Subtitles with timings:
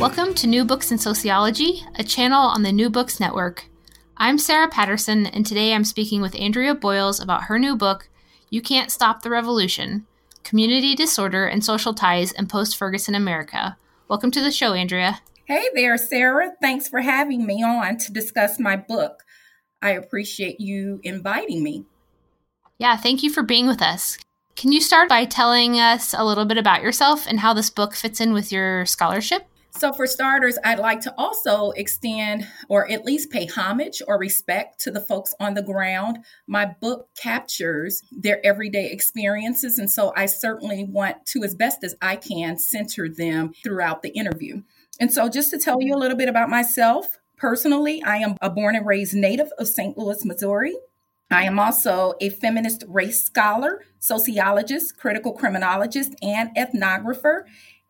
[0.00, 3.64] Welcome to New Books in Sociology, a channel on the New Books Network.
[4.16, 8.08] I'm Sarah Patterson, and today I'm speaking with Andrea Boyles about her new book,
[8.48, 10.06] You Can't Stop the Revolution
[10.44, 13.76] Community Disorder and Social Ties in Post Ferguson America.
[14.06, 15.20] Welcome to the show, Andrea.
[15.46, 16.52] Hey there, Sarah.
[16.62, 19.24] Thanks for having me on to discuss my book.
[19.82, 21.86] I appreciate you inviting me.
[22.78, 24.16] Yeah, thank you for being with us.
[24.54, 27.96] Can you start by telling us a little bit about yourself and how this book
[27.96, 29.47] fits in with your scholarship?
[29.78, 34.80] So, for starters, I'd like to also extend or at least pay homage or respect
[34.80, 36.18] to the folks on the ground.
[36.48, 39.78] My book captures their everyday experiences.
[39.78, 44.08] And so, I certainly want to, as best as I can, center them throughout the
[44.08, 44.62] interview.
[44.98, 48.50] And so, just to tell you a little bit about myself, personally, I am a
[48.50, 49.96] born and raised native of St.
[49.96, 50.74] Louis, Missouri.
[51.30, 57.42] I am also a feminist race scholar, sociologist, critical criminologist, and ethnographer.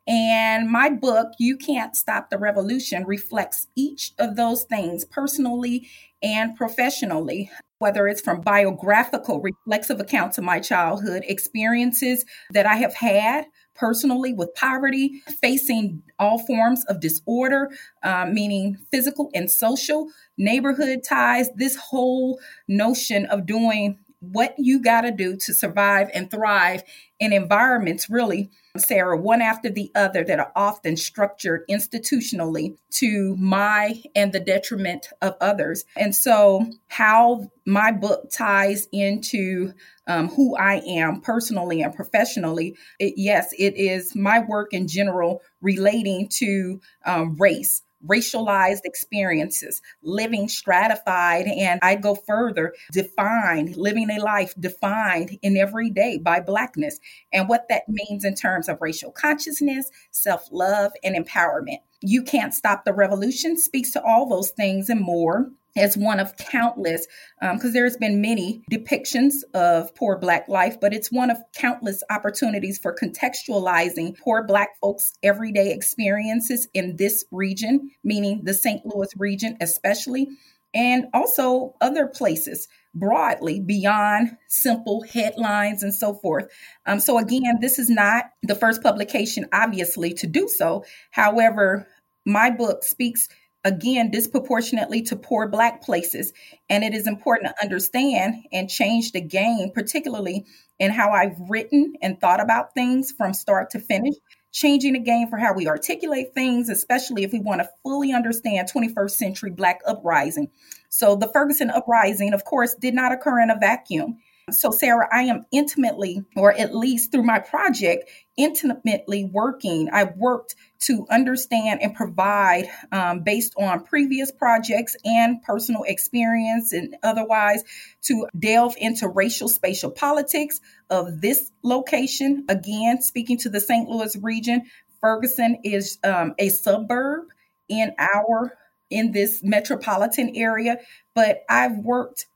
[0.08, 5.86] And my book, You Can't Stop the Revolution, reflects each of those things personally
[6.22, 12.94] and professionally, whether it's from biographical, reflexive accounts of my childhood experiences that I have
[12.94, 17.70] had personally with poverty, facing all forms of disorder,
[18.02, 25.02] uh, meaning physical and social, neighborhood ties, this whole notion of doing what you got
[25.02, 26.82] to do to survive and thrive
[27.20, 34.02] in environments, really, Sarah, one after the other, that are often structured institutionally to my
[34.14, 35.84] and the detriment of others.
[35.96, 39.72] And so, how my book ties into
[40.06, 45.42] um, who I am personally and professionally, it, yes, it is my work in general
[45.60, 54.20] relating to um, race racialized experiences, living stratified, and I go further, defined, living a
[54.22, 57.00] life defined in every day by Blackness,
[57.32, 61.78] and what that means in terms of racial consciousness, self love, and empowerment.
[62.00, 66.36] You Can't Stop the Revolution speaks to all those things and more as one of
[66.36, 67.06] countless,
[67.40, 72.02] because um, there's been many depictions of poor Black life, but it's one of countless
[72.10, 78.84] opportunities for contextualizing poor Black folks' everyday experiences in this region, meaning the St.
[78.84, 80.28] Louis region especially,
[80.74, 86.46] and also other places broadly beyond simple headlines and so forth.
[86.86, 90.84] Um, so, again, this is not the first publication, obviously, to do so.
[91.10, 91.86] However,
[92.26, 93.28] my book speaks
[93.64, 96.32] again disproportionately to poor black places.
[96.70, 100.44] And it is important to understand and change the game particularly
[100.78, 104.14] in how i've written and thought about things from start to finish
[104.52, 108.68] changing the game for how we articulate things especially if we want to fully understand
[108.72, 110.48] 21st century black uprising.
[110.88, 114.18] So the ferguson uprising of course did not occur in a vacuum
[114.50, 119.88] so, Sarah, I am intimately, or at least through my project, intimately working.
[119.92, 126.96] I worked to understand and provide, um, based on previous projects and personal experience and
[127.02, 127.64] otherwise,
[128.02, 130.60] to delve into racial spatial politics
[130.90, 132.44] of this location.
[132.48, 133.88] Again, speaking to the St.
[133.88, 134.62] Louis region,
[135.00, 137.26] Ferguson is um, a suburb
[137.68, 138.56] in our
[138.90, 140.78] in this metropolitan area,
[141.14, 142.26] but I've worked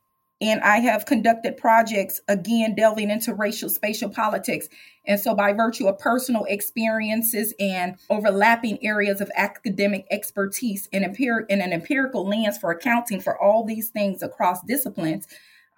[0.42, 4.68] and I have conducted projects again delving into racial spatial politics.
[5.06, 11.46] And so, by virtue of personal experiences and overlapping areas of academic expertise and empir-
[11.48, 15.28] in an empirical lens for accounting for all these things across disciplines,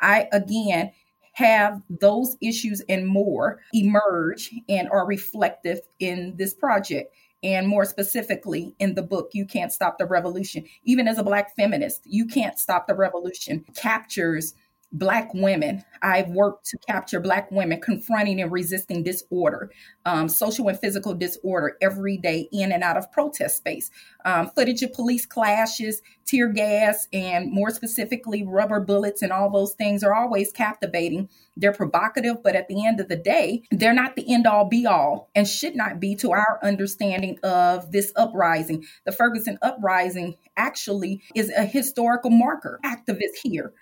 [0.00, 0.92] I again
[1.32, 7.14] have those issues and more emerge and are reflective in this project
[7.44, 10.64] and more specifically in the book you can't stop the revolution.
[10.82, 13.64] Even as a black feminist you can't stop the revolution.
[13.76, 14.55] Captures
[14.94, 15.85] Black women.
[16.02, 19.73] I've worked to capture Black women confronting and resisting disorder,
[20.06, 23.91] um, social and physical disorder every day in and out of protest space.
[24.25, 29.75] Um, footage of police clashes, tear gas, and more specifically, rubber bullets and all those
[29.75, 31.29] things are always captivating.
[31.56, 34.87] They're provocative, but at the end of the day, they're not the end all be
[34.87, 38.85] all and should not be to our understanding of this uprising.
[39.05, 42.79] The Ferguson uprising actually is a historical marker.
[42.85, 43.73] Activists here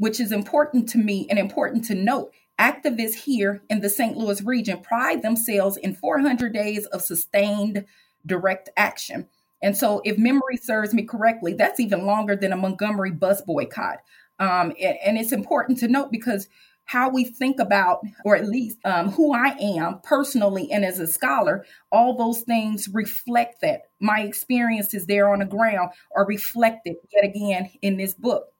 [0.00, 2.32] which is important to me and important to note.
[2.58, 4.16] activists here in the St.
[4.16, 7.84] Louis region pride themselves in 400 days of sustained
[8.24, 9.28] direct action.
[9.62, 13.98] And so, if memory serves me correctly, that's even longer than a Montgomery bus boycott.
[14.38, 16.48] Um, and, and, it's important to note because
[16.86, 21.06] how we think about, or at least um, who I am personally and as a
[21.06, 23.82] scholar, all those things reflect that.
[24.00, 28.54] My experiences there on the ground are reflected yet again in this book.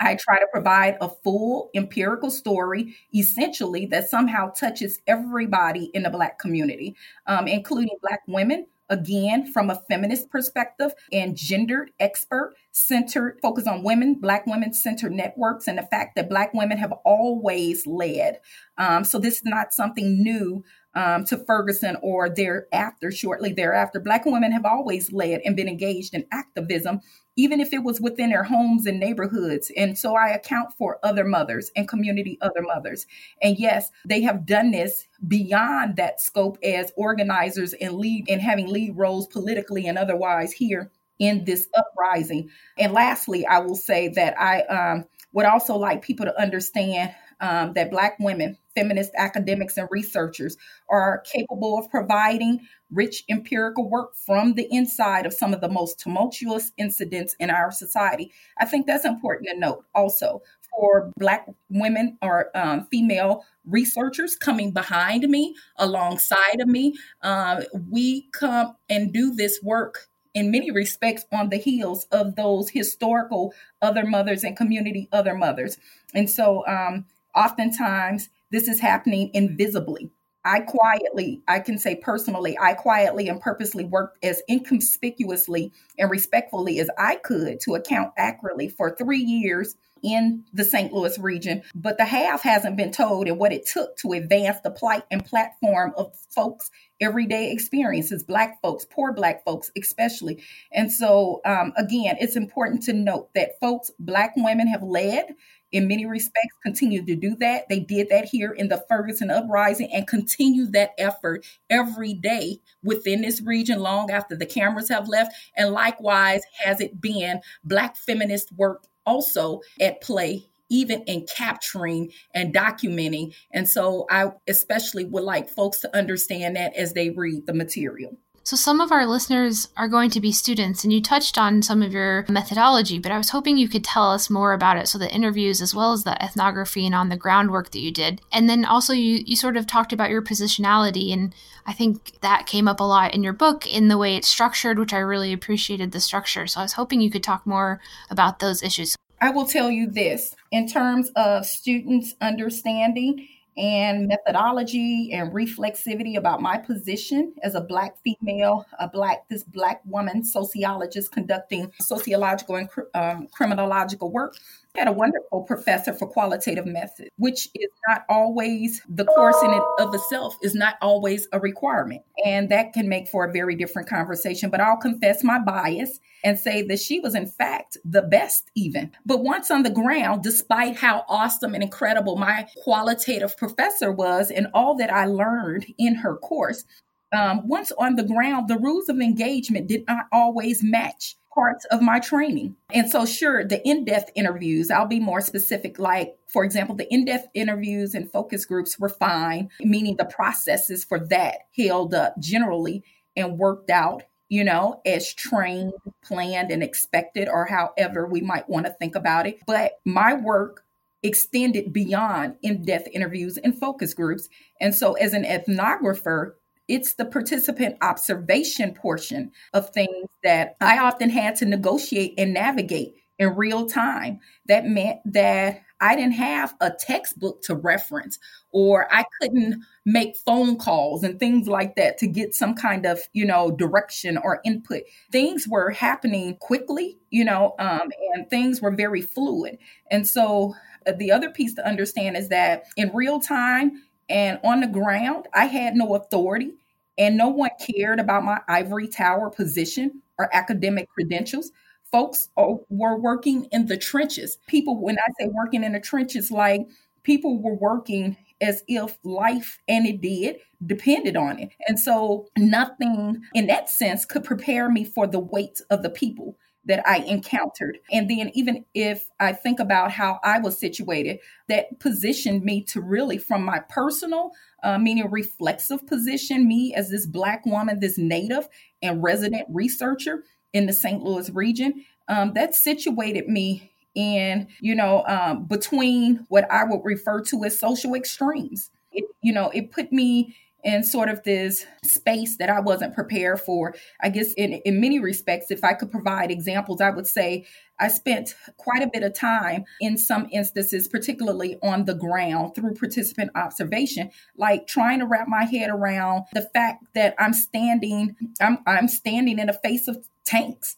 [0.00, 6.10] I try to provide a full empirical story, essentially, that somehow touches everybody in the
[6.10, 6.96] Black community,
[7.26, 13.82] um, including Black women, again from a feminist perspective and gendered expert centered focus on
[13.82, 18.40] women black women centered networks and the fact that black women have always led.
[18.76, 20.62] Um, so this is not something new
[20.94, 24.00] um, to Ferguson or thereafter, shortly thereafter.
[24.00, 27.00] Black women have always led and been engaged in activism,
[27.36, 29.70] even if it was within their homes and neighborhoods.
[29.76, 33.06] And so I account for other mothers and community other mothers.
[33.42, 38.68] And yes, they have done this beyond that scope as organizers and lead and having
[38.68, 42.50] lead roles politically and otherwise here in this uprising.
[42.78, 47.72] And lastly, I will say that I um, would also like people to understand um,
[47.74, 50.56] that Black women, feminist academics, and researchers
[50.88, 52.60] are capable of providing
[52.90, 57.70] rich empirical work from the inside of some of the most tumultuous incidents in our
[57.70, 58.32] society.
[58.58, 64.72] I think that's important to note also for Black women or um, female researchers coming
[64.72, 66.94] behind me, alongside of me.
[67.22, 72.68] Uh, we come and do this work in many respects on the heels of those
[72.70, 75.78] historical other mothers and community other mothers.
[76.12, 80.10] And so um, Oftentimes, this is happening invisibly.
[80.44, 86.78] I quietly, I can say personally, I quietly and purposely worked as inconspicuously and respectfully
[86.78, 89.74] as I could to account accurately for three years
[90.04, 90.92] in the St.
[90.92, 94.70] Louis region, but the half hasn't been told and what it took to advance the
[94.70, 100.44] plight and platform of folks' everyday experiences, Black folks, poor Black folks, especially.
[100.70, 105.34] And so, um, again, it's important to note that folks, Black women have led
[105.74, 107.68] in many respects continue to do that.
[107.68, 113.22] They did that here in the Ferguson uprising and continue that effort every day within
[113.22, 115.34] this region long after the cameras have left.
[115.56, 122.54] And likewise, has it been Black feminist work also at play even in capturing and
[122.54, 123.34] documenting.
[123.52, 128.16] And so I especially would like folks to understand that as they read the material.
[128.46, 131.82] So, some of our listeners are going to be students, and you touched on some
[131.82, 134.86] of your methodology, but I was hoping you could tell us more about it.
[134.86, 138.20] So, the interviews, as well as the ethnography and on the groundwork that you did.
[138.30, 142.44] And then also, you, you sort of talked about your positionality, and I think that
[142.44, 145.32] came up a lot in your book in the way it's structured, which I really
[145.32, 146.46] appreciated the structure.
[146.46, 147.80] So, I was hoping you could talk more
[148.10, 148.94] about those issues.
[149.22, 156.42] I will tell you this in terms of students' understanding and methodology and reflexivity about
[156.42, 162.68] my position as a black female, a black this black woman sociologist conducting sociological and
[162.94, 164.36] um, criminological work
[164.74, 169.62] had a wonderful professor for qualitative methods, which is not always the course in it
[169.78, 172.02] of itself is not always a requirement.
[172.24, 174.50] And that can make for a very different conversation.
[174.50, 178.90] But I'll confess my bias and say that she was, in fact, the best, even.
[179.06, 184.48] But once on the ground, despite how awesome and incredible my qualitative professor was and
[184.54, 186.64] all that I learned in her course,
[187.12, 191.82] um, once on the ground, the rules of engagement did not always match parts of
[191.82, 192.56] my training.
[192.72, 195.78] And so, sure, the in depth interviews, I'll be more specific.
[195.78, 200.84] Like, for example, the in depth interviews and focus groups were fine, meaning the processes
[200.84, 202.84] for that held up generally
[203.16, 205.72] and worked out, you know, as trained,
[206.04, 209.38] planned, and expected, or however we might want to think about it.
[209.46, 210.64] But my work
[211.02, 214.28] extended beyond in depth interviews and focus groups.
[214.60, 216.32] And so, as an ethnographer,
[216.68, 222.94] it's the participant observation portion of things that I often had to negotiate and navigate
[223.18, 224.20] in real time.
[224.46, 228.18] That meant that I didn't have a textbook to reference,
[228.52, 233.00] or I couldn't make phone calls and things like that to get some kind of,
[233.12, 234.82] you know, direction or input.
[235.12, 239.58] Things were happening quickly, you know, um, and things were very fluid.
[239.90, 240.54] And so
[240.86, 245.28] uh, the other piece to understand is that in real time, and on the ground,
[245.32, 246.52] I had no authority
[246.98, 251.50] and no one cared about my ivory tower position or academic credentials.
[251.90, 254.38] Folks oh, were working in the trenches.
[254.46, 256.66] People, when I say working in the trenches, like
[257.02, 261.50] people were working as if life and it did depended on it.
[261.68, 266.36] And so nothing in that sense could prepare me for the weight of the people
[266.66, 267.78] that I encountered.
[267.90, 271.18] And then, even if I think about how I was situated,
[271.48, 274.30] that positioned me to really, from my personal,
[274.62, 278.48] uh, meaning reflexive position, me as this Black woman, this native
[278.82, 281.02] and resident researcher in the St.
[281.02, 287.20] Louis region, um, that situated me in, you know, um, between what I would refer
[287.22, 288.70] to as social extremes.
[288.92, 293.40] It, you know, it put me in sort of this space that I wasn't prepared
[293.40, 293.74] for.
[294.00, 297.46] I guess in, in many respects, if I could provide examples, I would say
[297.78, 302.74] I spent quite a bit of time in some instances, particularly on the ground through
[302.74, 308.58] participant observation, like trying to wrap my head around the fact that I'm standing, I'm,
[308.66, 310.76] I'm standing in the face of tanks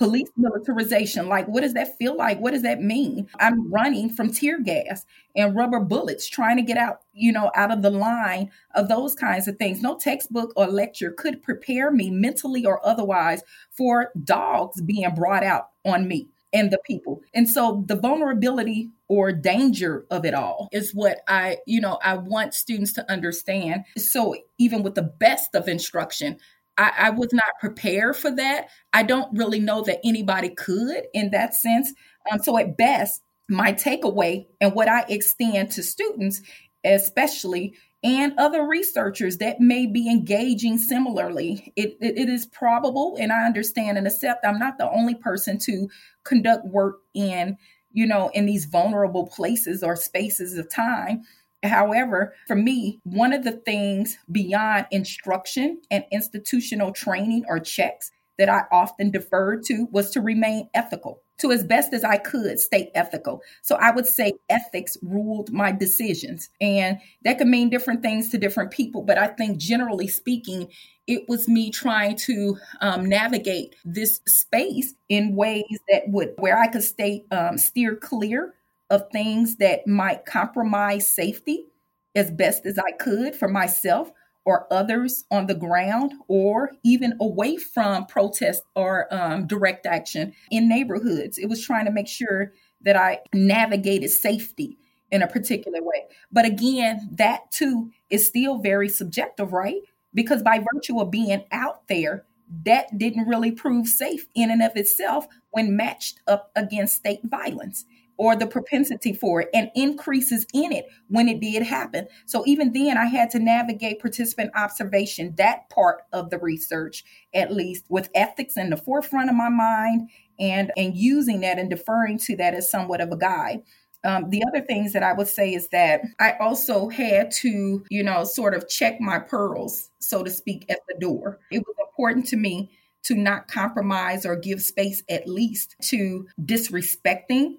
[0.00, 1.28] police militarization.
[1.28, 2.40] Like, what does that feel like?
[2.40, 3.28] What does that mean?
[3.38, 5.04] I'm running from tear gas
[5.36, 9.14] and rubber bullets, trying to get out, you know, out of the line of those
[9.14, 9.82] kinds of things.
[9.82, 13.42] No textbook or lecture could prepare me mentally or otherwise
[13.76, 17.20] for dogs being brought out on me and the people.
[17.34, 22.14] And so the vulnerability or danger of it all is what I, you know, I
[22.14, 23.84] want students to understand.
[23.98, 26.38] So even with the best of instruction,
[26.80, 28.68] I, I was not prepared for that.
[28.94, 31.92] I don't really know that anybody could in that sense.
[32.32, 36.40] Um, so, at best, my takeaway and what I extend to students,
[36.82, 41.70] especially and other researchers that may be engaging similarly.
[41.76, 45.58] It, it, it is probable, and I understand and accept I'm not the only person
[45.60, 45.86] to
[46.24, 47.58] conduct work in,
[47.92, 51.24] you know, in these vulnerable places or spaces of time.
[51.62, 58.48] However, for me, one of the things beyond instruction and institutional training or checks that
[58.48, 62.90] I often deferred to was to remain ethical, to as best as I could stay
[62.94, 63.42] ethical.
[63.60, 66.48] So I would say ethics ruled my decisions.
[66.58, 69.02] And that could mean different things to different people.
[69.02, 70.68] But I think generally speaking,
[71.06, 76.68] it was me trying to um, navigate this space in ways that would, where I
[76.68, 78.54] could stay, um, steer clear
[78.90, 81.66] of things that might compromise safety
[82.14, 84.10] as best as I could for myself
[84.44, 90.68] or others on the ground or even away from protest or um, direct action in
[90.68, 91.38] neighborhoods.
[91.38, 94.78] It was trying to make sure that I navigated safety
[95.10, 96.06] in a particular way.
[96.32, 99.80] But again, that too is still very subjective, right?
[100.14, 102.24] Because by virtue of being out there,
[102.64, 107.84] that didn't really prove safe in and of itself when matched up against state violence
[108.20, 112.06] or the propensity for it and increases in it when it did happen.
[112.26, 117.50] So even then, I had to navigate participant observation, that part of the research, at
[117.50, 122.18] least with ethics in the forefront of my mind and, and using that and deferring
[122.18, 123.62] to that as somewhat of a guide.
[124.04, 128.02] Um, the other things that I would say is that I also had to, you
[128.02, 131.38] know, sort of check my pearls, so to speak, at the door.
[131.50, 132.70] It was important to me
[133.04, 137.54] to not compromise or give space, at least, to disrespecting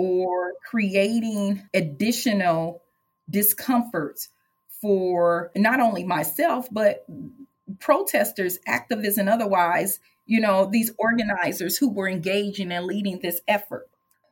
[0.00, 2.82] or creating additional
[3.28, 4.30] discomforts
[4.80, 7.04] for not only myself, but
[7.80, 13.90] protesters, activists, and otherwise, you know, these organizers who were engaging and leading this effort.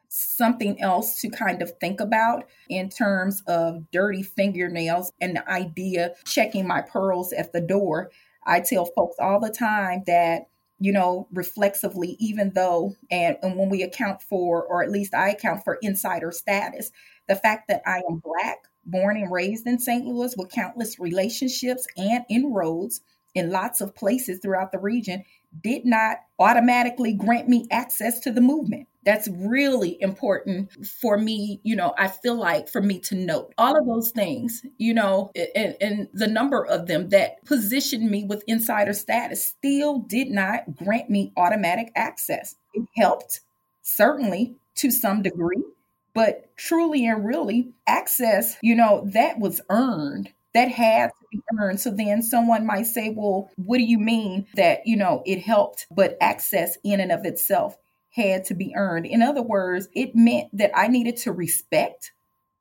[0.09, 6.15] Something else to kind of think about in terms of dirty fingernails and the idea
[6.25, 8.11] checking my pearls at the door.
[8.47, 10.49] I tell folks all the time that
[10.81, 15.31] you know, reflexively, even though, and, and when we account for, or at least I
[15.31, 16.91] account for insider status,
[17.27, 20.07] the fact that I am Black, born and raised in St.
[20.07, 23.01] Louis with countless relationships and inroads
[23.35, 25.25] in lots of places throughout the region
[25.63, 28.87] did not automatically grant me access to the movement.
[29.05, 33.79] That's really important for me, you know, I feel like for me to note all
[33.79, 38.45] of those things, you know, and, and the number of them that positioned me with
[38.47, 42.57] insider status still did not grant me automatic access.
[42.75, 43.41] It helped,
[43.81, 45.65] certainly to some degree,
[46.13, 51.79] but truly and really, access, you know, that was earned that had to be earned.
[51.79, 55.87] So then someone might say, well, what do you mean that, you know, it helped,
[55.89, 57.77] but access in and of itself
[58.11, 59.07] had to be earned?
[59.07, 62.11] In other words, it meant that I needed to respect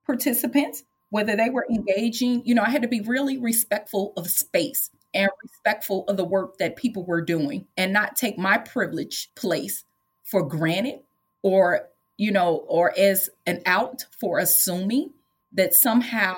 [0.06, 4.92] participants, whether they were engaging, you know, I had to be really respectful of space
[5.16, 9.86] and respectful of the work that people were doing and not take my privilege place
[10.24, 11.00] for granted
[11.42, 15.14] or, you know, or as an out for assuming
[15.54, 16.36] that somehow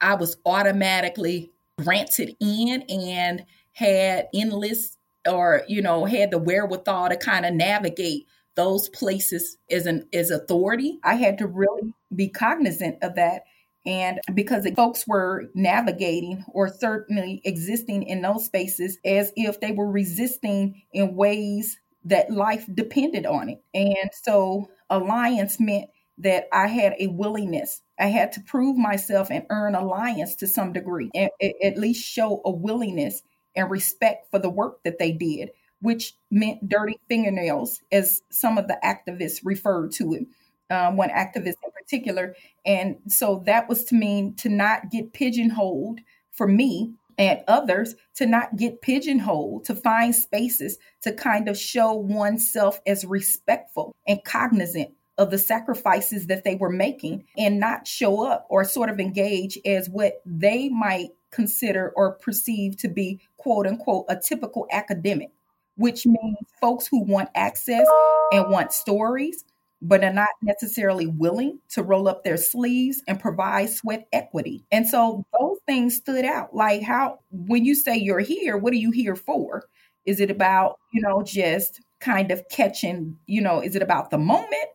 [0.00, 4.96] I was automatically granted in and had endless
[5.28, 10.30] or you know had the wherewithal to kind of navigate those places as an as
[10.30, 13.42] authority i had to really be cognizant of that
[13.86, 19.90] and because folks were navigating or certainly existing in those spaces as if they were
[19.90, 23.62] resisting in ways that life depended on it.
[23.74, 25.88] And so alliance meant
[26.18, 27.80] that I had a willingness.
[27.98, 32.42] I had to prove myself and earn alliance to some degree, and at least show
[32.44, 33.22] a willingness
[33.54, 35.50] and respect for the work that they did,
[35.80, 40.26] which meant dirty fingernails, as some of the activists referred to it.
[40.68, 42.34] Um, one activist in particular.
[42.64, 46.00] And so that was to mean to not get pigeonholed
[46.32, 51.92] for me and others to not get pigeonholed, to find spaces to kind of show
[51.92, 58.24] oneself as respectful and cognizant of the sacrifices that they were making and not show
[58.24, 63.66] up or sort of engage as what they might consider or perceive to be quote
[63.66, 65.30] unquote a typical academic,
[65.76, 67.86] which means folks who want access
[68.32, 69.44] and want stories
[69.82, 74.64] but are not necessarily willing to roll up their sleeves and provide sweat equity.
[74.72, 76.54] And so those things stood out.
[76.54, 79.64] Like how when you say you're here, what are you here for?
[80.06, 84.18] Is it about, you know, just kind of catching, you know, is it about the
[84.18, 84.68] moment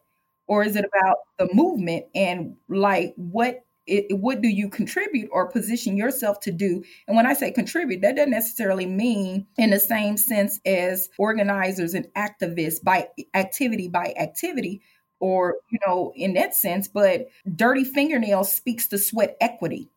[0.51, 2.07] or is it about the movement?
[2.13, 6.83] And like what it, what do you contribute or position yourself to do?
[7.07, 11.93] And when I say contribute, that doesn't necessarily mean in the same sense as organizers
[11.93, 14.81] and activists by activity by activity,
[15.21, 19.89] or you know in that sense but dirty fingernails speaks to sweat equity.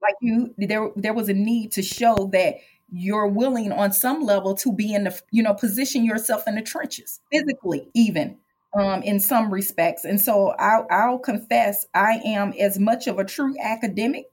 [0.00, 2.54] Like you there there was a need to show that
[2.90, 6.62] you're willing on some level to be in the you know position yourself in the
[6.62, 8.38] trenches physically even
[8.74, 13.24] um, in some respects and so I'll, I'll confess i am as much of a
[13.24, 14.26] true academic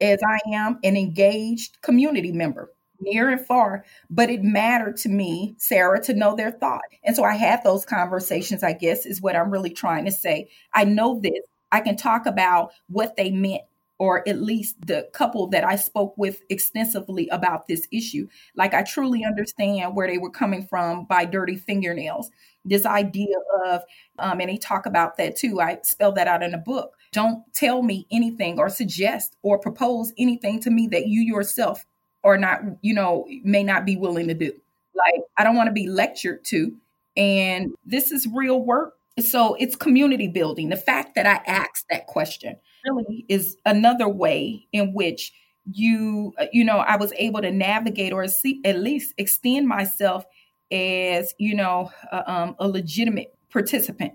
[0.00, 5.54] as i am an engaged community member near and far, but it mattered to me,
[5.58, 6.82] Sarah, to know their thought.
[7.04, 10.48] And so I had those conversations, I guess, is what I'm really trying to say.
[10.74, 11.40] I know this.
[11.70, 13.62] I can talk about what they meant,
[13.98, 18.28] or at least the couple that I spoke with extensively about this issue.
[18.54, 22.30] Like, I truly understand where they were coming from by dirty fingernails.
[22.64, 23.34] This idea
[23.66, 23.82] of,
[24.18, 25.60] um, and they talk about that too.
[25.60, 26.94] I spelled that out in a book.
[27.12, 31.84] Don't tell me anything or suggest or propose anything to me that you yourself
[32.22, 34.52] are not, you know, may not be willing to do.
[34.94, 36.72] Like, I don't want to be lectured to.
[37.16, 38.94] And this is real work.
[39.18, 40.68] So it's community building.
[40.68, 42.56] The fact that I asked that question
[42.94, 45.32] really is another way in which
[45.70, 50.24] you, uh, you know, I was able to navigate or see, at least extend myself
[50.72, 54.14] as, you know, uh, um, a legitimate participant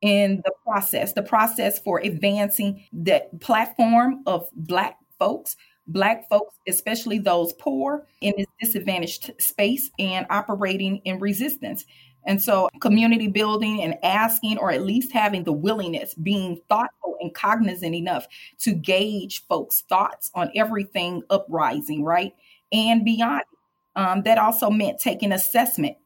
[0.00, 5.56] in the process, the process for advancing the platform of Black folks
[5.88, 11.86] Black folks, especially those poor in this disadvantaged space and operating in resistance.
[12.26, 17.34] And so, community building and asking, or at least having the willingness, being thoughtful and
[17.34, 18.26] cognizant enough
[18.60, 22.32] to gauge folks' thoughts on everything uprising, right?
[22.72, 23.42] And beyond.
[23.96, 25.96] Um, that also meant taking assessment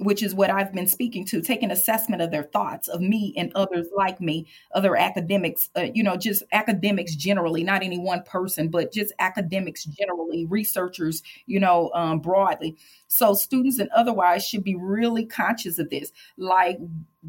[0.00, 3.34] which is what I've been speaking to, take an assessment of their thoughts of me
[3.36, 8.22] and others like me, other academics, uh, you know, just academics generally, not any one
[8.22, 12.76] person, but just academics generally, researchers, you know, um, broadly.
[13.08, 16.12] So students and otherwise should be really conscious of this.
[16.38, 16.78] Like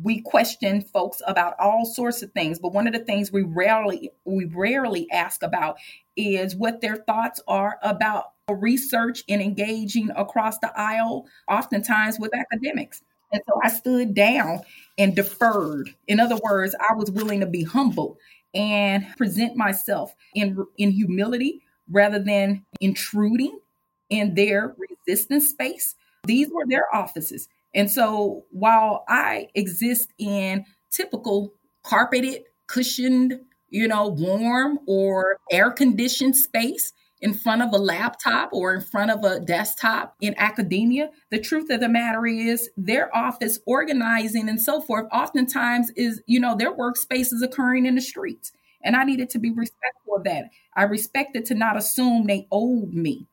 [0.01, 4.11] we question folks about all sorts of things, but one of the things we rarely
[4.23, 5.77] we rarely ask about
[6.15, 13.01] is what their thoughts are about research and engaging across the aisle, oftentimes with academics.
[13.31, 14.59] And so I stood down
[14.97, 15.95] and deferred.
[16.07, 18.17] In other words, I was willing to be humble
[18.53, 23.59] and present myself in, in humility rather than intruding
[24.09, 25.95] in their resistance space.
[26.25, 27.47] These were their offices.
[27.73, 36.35] And so while I exist in typical carpeted, cushioned, you know, warm or air conditioned
[36.35, 41.09] space, in front of a laptop or in front of a desktop in academia.
[41.29, 46.39] The truth of the matter is their office organizing and so forth oftentimes is, you
[46.39, 48.51] know, their workspace is occurring in the streets.
[48.83, 50.45] And I needed to be respectful of that.
[50.75, 53.27] I respected to not assume they owed me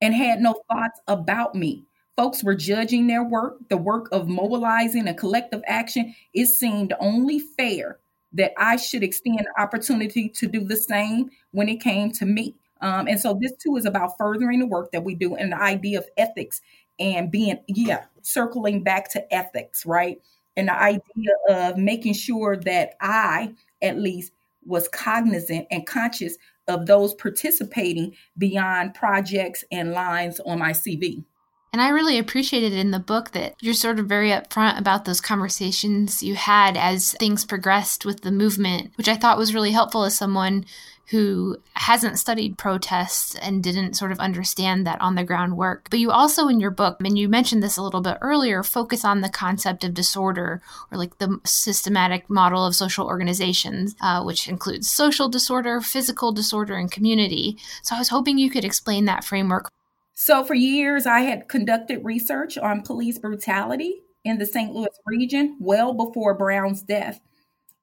[0.00, 1.84] and had no thoughts about me.
[2.16, 6.14] Folks were judging their work, the work of mobilizing and collective action.
[6.34, 7.98] It seemed only fair
[8.32, 12.56] that I should extend opportunity to do the same when it came to me.
[12.80, 15.60] Um, and so this too is about furthering the work that we do and the
[15.60, 16.60] idea of ethics
[16.98, 20.20] and being, yeah, circling back to ethics, right?
[20.56, 21.00] And the idea
[21.48, 24.32] of making sure that I, at least,
[24.66, 26.36] was cognizant and conscious
[26.66, 31.24] of those participating beyond projects and lines on my CV.
[31.72, 35.20] And I really appreciated in the book that you're sort of very upfront about those
[35.20, 40.04] conversations you had as things progressed with the movement, which I thought was really helpful
[40.04, 40.64] as someone
[41.10, 45.88] who hasn't studied protests and didn't sort of understand that on the ground work.
[45.88, 49.04] But you also, in your book, and you mentioned this a little bit earlier, focus
[49.06, 50.60] on the concept of disorder
[50.92, 56.74] or like the systematic model of social organizations, uh, which includes social disorder, physical disorder,
[56.74, 57.56] and community.
[57.82, 59.70] So I was hoping you could explain that framework.
[60.12, 64.74] So, for years, I had conducted research on police brutality in the St.
[64.74, 67.20] Louis region well before Brown's death.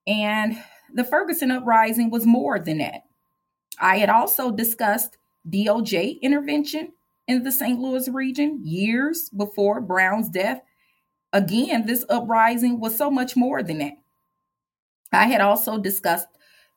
[0.05, 0.57] And
[0.93, 3.01] the Ferguson uprising was more than that.
[3.79, 5.17] I had also discussed
[5.49, 6.93] DOJ intervention
[7.27, 7.79] in the St.
[7.79, 10.61] Louis region years before Brown's death.
[11.33, 13.97] Again, this uprising was so much more than that.
[15.11, 16.27] I had also discussed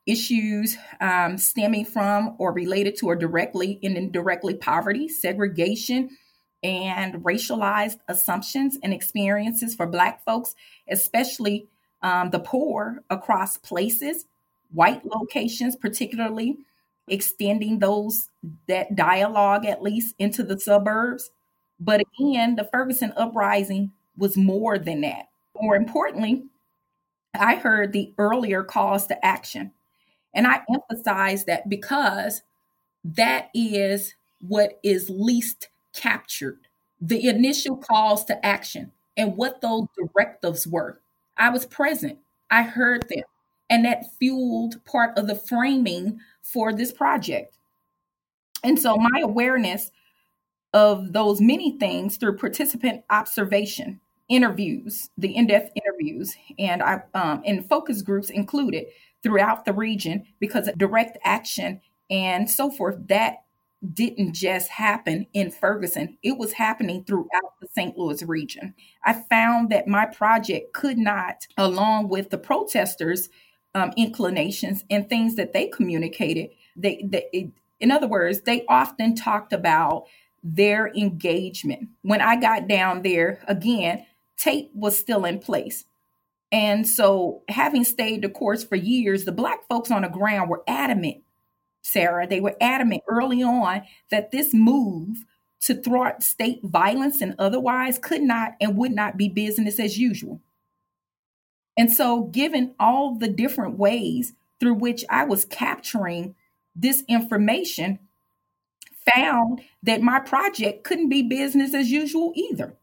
[0.06, 6.16] issues um, stemming from or related to or directly and indirectly poverty, segregation,
[6.62, 10.54] and racialized assumptions and experiences for Black folks,
[10.88, 11.68] especially
[12.02, 14.26] um, the poor across places,
[14.72, 16.56] white locations, particularly
[17.10, 18.28] extending those
[18.66, 21.30] that dialogue at least into the suburbs.
[21.80, 25.28] But again, the Ferguson uprising was more than that.
[25.60, 26.44] More importantly,
[27.38, 29.72] I heard the earlier calls to action.
[30.34, 32.42] And I emphasize that because
[33.04, 36.58] that is what is least captured
[37.00, 41.00] the initial calls to action and what those directives were.
[41.36, 42.18] I was present,
[42.50, 43.22] I heard them,
[43.70, 47.56] and that fueled part of the framing for this project.
[48.64, 49.90] And so my awareness
[50.74, 57.66] of those many things through participant observation, interviews, the in-depth interviews, and I um, and
[57.66, 58.86] focus groups included
[59.22, 63.38] throughout the region because of direct action and so forth that
[63.94, 67.96] didn't just happen in Ferguson, it was happening throughout the St.
[67.96, 68.74] Louis region.
[69.04, 73.28] I found that my project could not, along with the protesters'
[73.78, 76.50] um, inclinations and things that they communicated.
[76.76, 80.06] They, they, in other words, they often talked about
[80.42, 81.88] their engagement.
[82.02, 84.04] When I got down there, again,
[84.36, 85.84] tape was still in place.
[86.50, 90.62] And so, having stayed the course for years, the Black folks on the ground were
[90.66, 91.22] adamant,
[91.82, 95.24] Sarah, they were adamant early on that this move
[95.60, 100.40] to thwart state violence and otherwise could not and would not be business as usual.
[101.78, 106.34] And so, given all the different ways through which I was capturing
[106.74, 108.00] this information,
[109.14, 112.74] found that my project couldn't be business as usual either.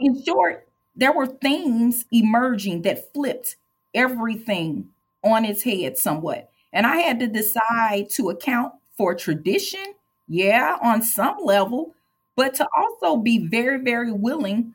[0.00, 3.56] In short, there were themes emerging that flipped
[3.94, 4.88] everything
[5.22, 6.50] on its head somewhat.
[6.72, 9.94] And I had to decide to account for tradition,
[10.28, 11.94] yeah, on some level,
[12.34, 14.74] but to also be very, very willing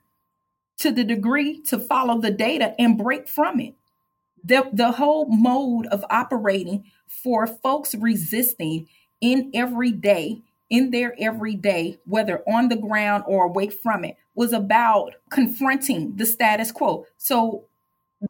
[0.82, 3.76] to the degree to follow the data and break from it.
[4.44, 8.88] The, the whole mode of operating for folks resisting
[9.22, 14.54] in every day, in their everyday, whether on the ground or away from it, was
[14.54, 17.06] about confronting the status quo.
[17.18, 17.66] So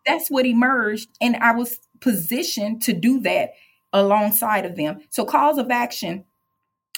[0.06, 1.10] that's what emerged.
[1.22, 3.52] And I was positioned to do that
[3.94, 5.00] alongside of them.
[5.10, 6.26] So, calls of action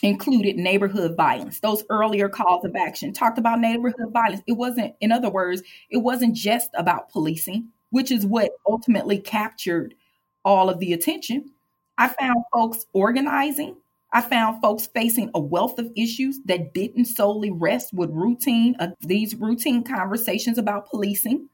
[0.04, 1.62] included neighborhood violence.
[1.62, 4.42] Those earlier calls of action talked about neighborhood violence.
[4.46, 9.96] It wasn't, in other words, it wasn't just about policing, which is what ultimately captured
[10.44, 11.50] all of the attention.
[11.98, 13.78] I found folks organizing.
[14.12, 18.90] I found folks facing a wealth of issues that didn't solely rest with routine, uh,
[19.00, 21.50] these routine conversations about policing.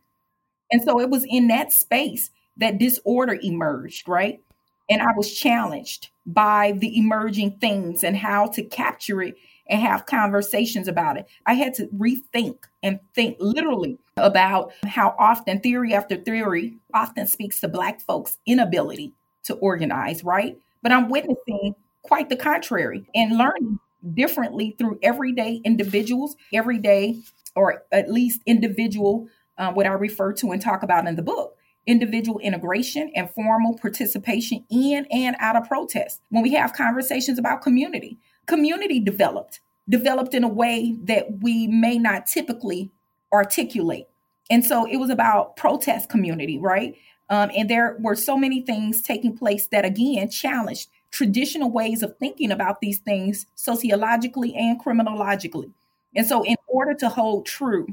[0.72, 4.42] And so it was in that space that disorder emerged, right?
[4.90, 9.36] And I was challenged by the emerging things and how to capture it
[9.70, 11.28] and have conversations about it.
[11.46, 17.60] I had to rethink and think literally about how often theory after theory often speaks
[17.60, 20.58] to Black folks' inability to organize, right?
[20.82, 23.80] But I'm witnessing quite the contrary and learning
[24.14, 27.22] differently through everyday individuals, everyday
[27.56, 31.56] or at least individual, uh, what I refer to and talk about in the book
[31.86, 36.22] individual integration and formal participation in and out of protest.
[36.30, 41.98] When we have conversations about community, community developed, developed in a way that we may
[41.98, 42.92] not typically
[43.34, 44.08] articulate.
[44.50, 46.96] And so it was about protest community, right?
[47.30, 52.18] Um, and there were so many things taking place that again challenged traditional ways of
[52.18, 55.72] thinking about these things sociologically and criminologically.
[56.16, 57.88] And so, in order to hold true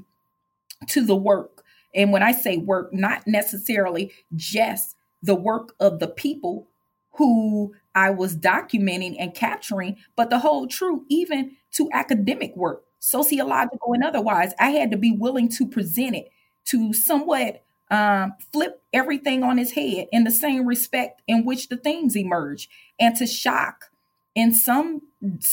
[0.88, 1.62] to the work
[1.94, 6.68] and when I say work, not necessarily just the work of the people
[7.12, 12.83] who I was documenting and capturing, but the whole truth, even to academic work.
[12.99, 14.53] sociological and otherwise.
[14.59, 16.31] I had to be willing to present it
[16.66, 21.77] to somewhat um, flip everything on his head in the same respect in which the
[21.77, 22.68] things emerge
[22.99, 23.90] and to shock
[24.35, 25.03] in some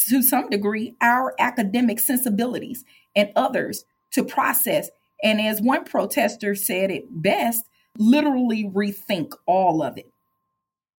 [0.10, 2.84] to some degree our academic sensibilities
[3.16, 4.90] and others to process
[5.24, 7.66] and as one protester said it best
[7.98, 10.12] literally rethink all of it.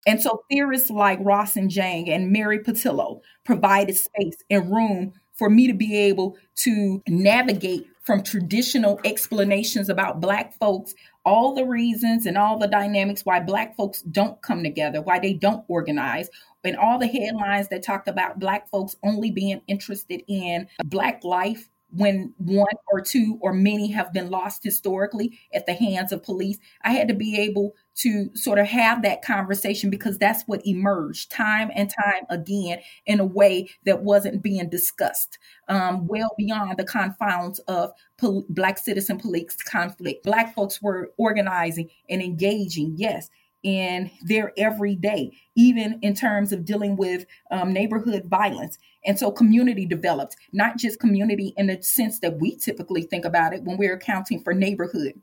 [0.06, 5.50] And so theorists like Ross and Jang and Mary Pattillo provided space and room for
[5.50, 12.26] me to be able to navigate from traditional explanations about Black folks, all the reasons
[12.26, 16.28] and all the dynamics why Black folks don't come together, why they don't organize,
[16.62, 21.70] and all the headlines that talked about Black folks only being interested in Black life
[21.96, 26.58] when one or two or many have been lost historically at the hands of police.
[26.82, 31.30] I had to be able to sort of have that conversation because that's what emerged
[31.30, 36.84] time and time again in a way that wasn't being discussed um, well beyond the
[36.84, 40.24] confines of pol- Black citizen police conflict.
[40.24, 43.30] Black folks were organizing and engaging, yes,
[43.62, 48.78] in their everyday, even in terms of dealing with um, neighborhood violence.
[49.06, 53.52] And so community developed, not just community in the sense that we typically think about
[53.52, 55.20] it when we're accounting for neighborhood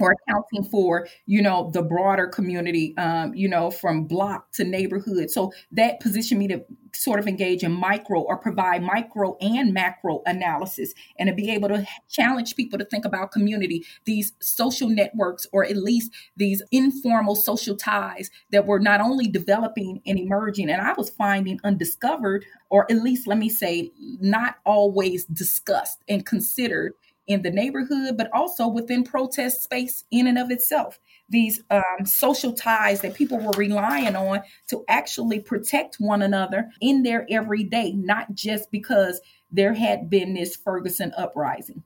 [0.00, 5.30] or accounting for you know the broader community um, you know from block to neighborhood.
[5.30, 10.22] So that positioned me to sort of engage in micro or provide micro and macro
[10.26, 15.46] analysis and to be able to challenge people to think about community these social networks
[15.52, 20.70] or at least these informal social ties that were not only developing and emerging.
[20.70, 26.24] And i was finding undiscovered or at least let me say not always discussed and
[26.24, 26.94] considered
[27.30, 30.98] in the neighborhood, but also within protest space in and of itself.
[31.28, 37.04] These um, social ties that people were relying on to actually protect one another in
[37.04, 41.84] their everyday, not just because there had been this Ferguson uprising.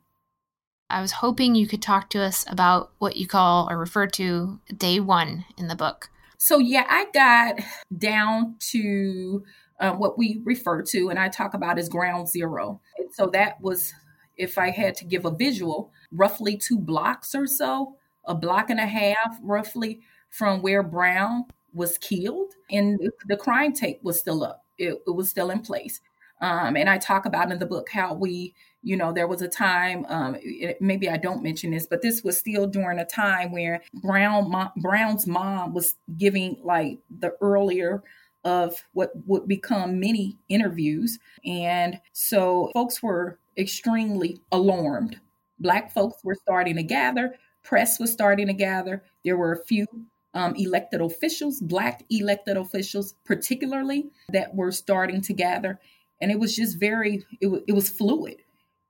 [0.89, 4.61] I was hoping you could talk to us about what you call or refer to
[4.75, 6.09] day one in the book.
[6.39, 7.61] So, yeah, I got
[7.99, 9.45] down to
[9.79, 12.81] uh, what we refer to and I talk about as ground zero.
[12.97, 13.93] And so that was
[14.37, 18.81] if I had to give a visual, roughly two blocks or so, a block and
[18.81, 22.53] a half roughly from where Brown was killed.
[22.71, 26.01] And the crime tape was still up, it, it was still in place.
[26.41, 29.49] Um, and I talk about in the book how we, you know, there was a
[29.49, 33.53] time, um, it, maybe I don't mention this, but this was still during a time
[33.53, 38.03] where Brown Brown's mom was giving like the earlier
[38.45, 41.19] of what would become many interviews.
[41.47, 45.21] And so folks were extremely alarmed.
[45.59, 49.05] Black folks were starting to gather, press was starting to gather.
[49.25, 49.87] There were a few
[50.35, 55.81] um, elected officials, Black elected officials, particularly, that were starting to gather.
[56.21, 58.43] And it was just very, it, w- it was fluid.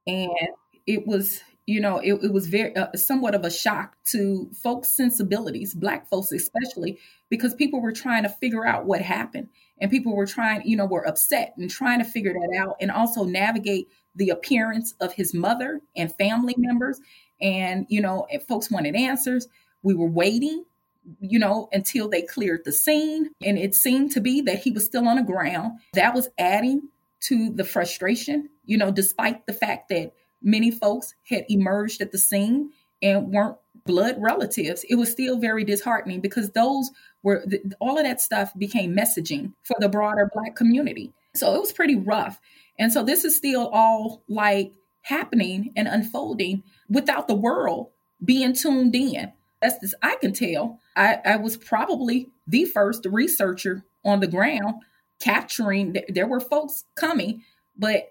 [0.07, 0.31] And
[0.87, 4.97] it was, you know, it, it was very, uh, somewhat of a shock to folks'
[4.97, 6.99] sensibilities, Black folks especially,
[7.31, 9.49] because people were trying to figure out what happened.
[9.81, 12.91] And people were trying, you know, were upset and trying to figure that out and
[12.91, 17.01] also navigate the appearance of his mother and family members.
[17.41, 19.49] And, you know, folks wanted answers.
[19.83, 20.65] We were waiting,
[21.21, 23.31] you know, until they cleared the scene.
[23.45, 25.81] And it seemed to be that he was still on the ground.
[25.95, 26.89] That was adding
[27.23, 32.19] to the frustration, you know, despite the fact that many folks had emerged at the
[32.19, 32.71] scene
[33.03, 34.85] and weren't blood relatives.
[34.89, 36.91] It was still very disheartening because those
[37.23, 37.45] were
[37.81, 41.13] all of that stuff became messaging for the broader Black community.
[41.35, 42.41] So it was pretty rough.
[42.79, 47.91] And so this is still all like happening and unfolding without the world
[48.25, 49.33] being tuned in.
[49.61, 50.81] That's as I can tell.
[50.97, 54.83] I, I was probably the first researcher on the ground
[55.21, 57.43] capturing, there were folks coming,
[57.77, 58.09] but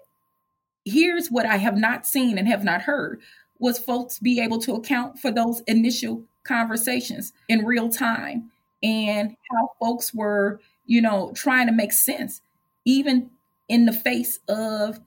[0.84, 3.20] here's what I have not seen and have not heard
[3.58, 8.50] was folks be able to account for those initial conversations in real time
[8.82, 12.42] and how folks were, you know, trying to make sense,
[12.84, 13.30] even
[13.68, 15.00] in the face of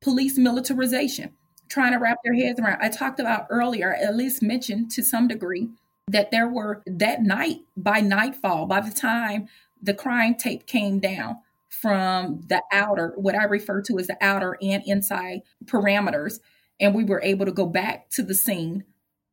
[0.00, 1.32] police militarization,
[1.68, 2.80] trying to wrap their heads around.
[2.80, 5.68] I talked about earlier, at least mentioned to some degree,
[6.08, 9.48] that there were that night, by nightfall, by the time
[9.82, 11.36] the crime tape came down
[11.68, 16.40] from the outer, what I refer to as the outer and inside parameters,
[16.80, 18.84] and we were able to go back to the scene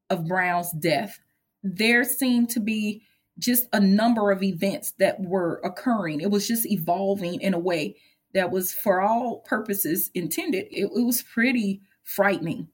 [0.10, 1.20] of Brown's death,
[1.62, 3.04] there seemed to be
[3.40, 6.22] just a number of events that were occurring.
[6.22, 7.96] It was just evolving in a way
[8.34, 12.68] that was for all purposes intended it, it was pretty frightening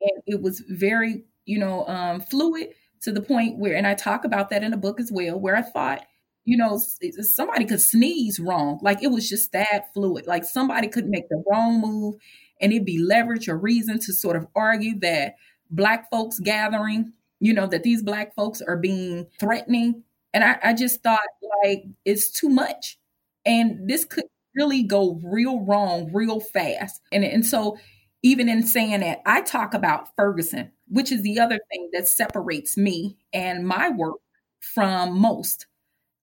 [0.00, 4.24] and it was very you know um, fluid to the point where and i talk
[4.24, 6.04] about that in the book as well where i thought
[6.44, 6.78] you know
[7.22, 11.42] somebody could sneeze wrong like it was just that fluid like somebody could make the
[11.50, 12.14] wrong move
[12.60, 15.34] and it'd be leverage or reason to sort of argue that
[15.70, 20.02] black folks gathering, you know, that these black folks are being threatening.
[20.32, 21.20] And I, I just thought
[21.64, 22.98] like it's too much.
[23.44, 24.24] And this could
[24.56, 27.00] really go real wrong real fast.
[27.12, 27.78] And and so
[28.22, 32.76] even in saying that, I talk about Ferguson, which is the other thing that separates
[32.76, 34.16] me and my work
[34.60, 35.66] from most.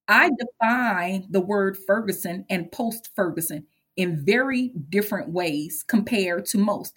[0.07, 3.65] I define the word Ferguson and post Ferguson
[3.97, 6.93] in very different ways compared to most.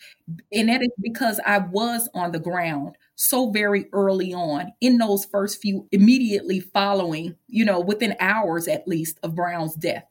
[0.53, 5.25] And that is because I was on the ground so very early on in those
[5.25, 10.05] first few, immediately following, you know, within hours at least of Brown's death.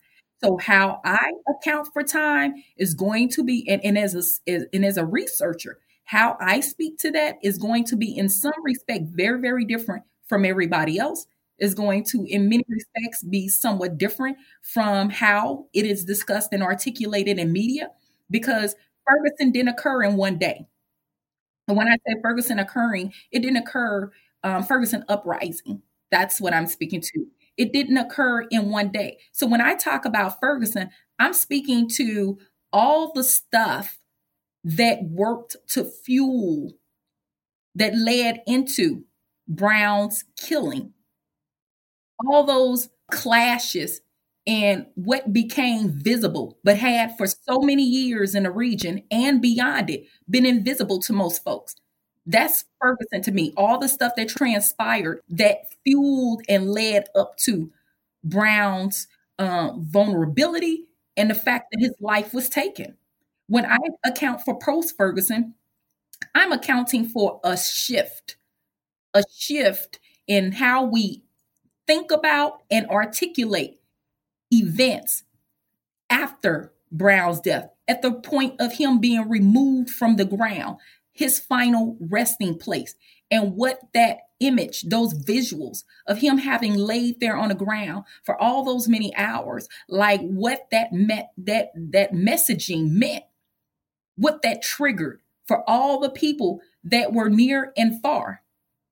[0.43, 4.85] So how I account for time is going to be, and, and as a and
[4.85, 9.05] as a researcher, how I speak to that is going to be in some respect
[9.11, 11.25] very, very different from everybody else.
[11.59, 16.63] Is going to, in many respects, be somewhat different from how it is discussed and
[16.63, 17.89] articulated in media,
[18.31, 18.75] because
[19.07, 20.65] Ferguson didn't occur in one day.
[21.67, 24.11] And when I say Ferguson occurring, it didn't occur
[24.43, 25.81] um, Ferguson uprising.
[26.11, 27.27] That's what I'm speaking to.
[27.57, 29.19] It didn't occur in one day.
[29.31, 30.89] So when I talk about Ferguson,
[31.19, 32.39] I'm speaking to
[32.71, 33.99] all the stuff
[34.63, 36.73] that worked to fuel,
[37.75, 39.03] that led into
[39.47, 40.93] Brown's killing.
[42.25, 44.01] All those clashes
[44.47, 49.89] and what became visible, but had for so many years in the region and beyond
[49.89, 51.75] it been invisible to most folks.
[52.25, 53.53] That's Ferguson to me.
[53.57, 57.71] All the stuff that transpired that fueled and led up to
[58.23, 59.07] Brown's
[59.39, 60.85] uh, vulnerability
[61.17, 62.95] and the fact that his life was taken.
[63.47, 65.55] When I account for post Ferguson,
[66.33, 68.37] I'm accounting for a shift,
[69.13, 71.23] a shift in how we
[71.87, 73.79] think about and articulate
[74.51, 75.23] events
[76.09, 80.77] after Brown's death, at the point of him being removed from the ground,
[81.13, 82.95] his final resting place
[83.31, 88.39] and what that image, those visuals of him having laid there on the ground for
[88.39, 93.23] all those many hours, like what that meant, that that messaging meant,
[94.15, 98.41] what that triggered for all the people that were near and far.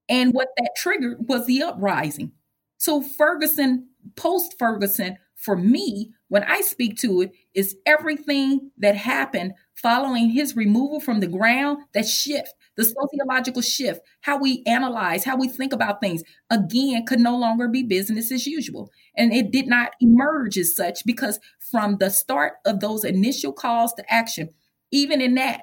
[0.09, 2.31] And what that triggered was the uprising.
[2.77, 9.53] So Ferguson, post Ferguson, for me, when I speak to it, is everything that happened
[9.73, 15.35] following his removal from the ground, that shift, the sociological shift, how we analyze, how
[15.35, 18.91] we think about things, again, could no longer be business as usual.
[19.17, 21.39] And it did not emerge as such because
[21.71, 24.49] from the start of those initial calls to action,
[24.91, 25.61] even in that,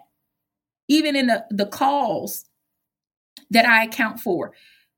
[0.89, 2.47] even in the, the calls
[3.51, 4.53] that I account for,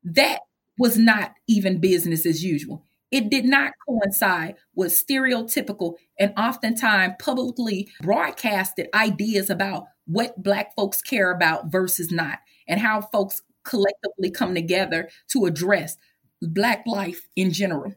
[0.05, 0.41] that
[0.79, 2.87] was not even business as usual.
[3.11, 11.03] It did not coincide with stereotypical and oftentimes publicly broadcasted ideas about what Black folks
[11.03, 15.97] care about versus not, and how folks collectively come together to address
[16.41, 17.95] Black life in general.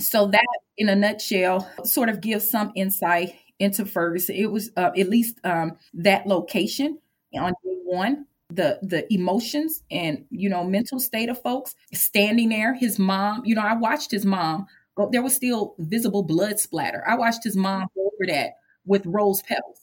[0.00, 4.34] So, that in a nutshell sort of gives some insight into Ferguson.
[4.34, 6.98] It was uh, at least um, that location
[7.34, 11.74] on day one the the emotions and you know mental state of folks.
[11.92, 16.22] Standing there his mom you know i watched his mom go there was still visible
[16.22, 17.04] blood splatter.
[17.08, 19.80] I watched his mom go over that with rose petals.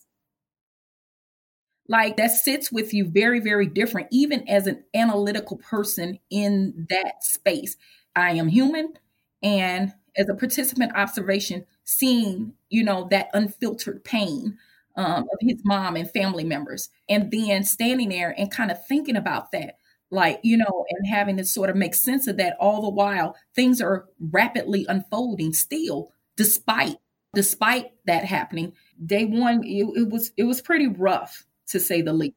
[1.88, 7.24] Like that sits with you very very different even as an analytical person in that
[7.24, 7.78] space.
[8.16, 8.94] I am human
[9.42, 14.58] and as a participant observation seeing you know that unfiltered pain
[15.00, 16.90] um, of his mom and family members.
[17.08, 19.76] And then standing there and kind of thinking about that,
[20.12, 23.36] like, you know, and having to sort of make sense of that all the while
[23.56, 26.98] things are rapidly unfolding still, despite
[27.34, 28.74] despite that happening.
[29.04, 32.36] Day one, it, it was it was pretty rough to say the least.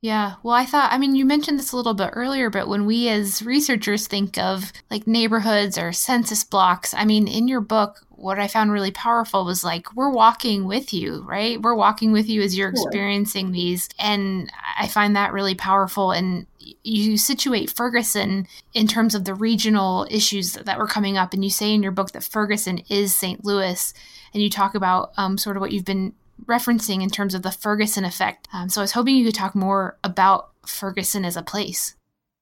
[0.00, 0.34] Yeah.
[0.42, 3.08] Well, I thought, I mean, you mentioned this a little bit earlier, but when we
[3.08, 8.38] as researchers think of like neighborhoods or census blocks, I mean, in your book, what
[8.38, 11.60] I found really powerful was like, we're walking with you, right?
[11.60, 12.88] We're walking with you as you're sure.
[12.88, 13.88] experiencing these.
[13.98, 16.12] And I find that really powerful.
[16.12, 21.34] And you situate Ferguson in terms of the regional issues that were coming up.
[21.34, 23.44] And you say in your book that Ferguson is St.
[23.44, 23.92] Louis.
[24.32, 27.52] And you talk about um, sort of what you've been referencing in terms of the
[27.52, 28.48] Ferguson effect.
[28.52, 31.94] Um, so I was hoping you could talk more about Ferguson as a place.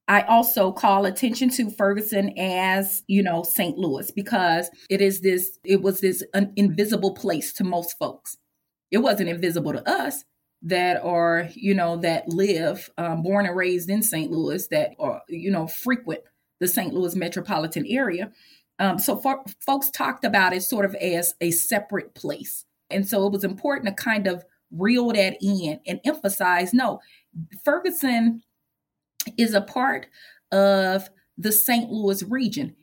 [0.07, 3.79] I also call attention to Ferguson as, you know, St.
[3.79, 8.37] Louis because it is this, it was this an invisible place to most folks.
[8.91, 10.25] It wasn't invisible to us
[10.63, 14.31] that are, you know, that live, um, born and raised in St.
[14.31, 16.21] Louis, that are, you know, frequent
[16.61, 16.93] the St.
[16.93, 18.31] Louis metropolitan area.
[18.79, 22.65] Um, so for, folks talked about it sort of as a separate place.
[22.91, 27.01] And so it was important to kind of reel that in and emphasize no,
[27.65, 28.43] Ferguson
[29.37, 30.07] is a part
[30.53, 31.91] of the St.
[31.91, 32.77] Louis region.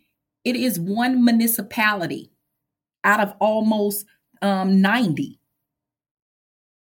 [0.43, 2.31] It is one municipality
[3.03, 4.05] out of almost
[4.41, 5.39] um, 90.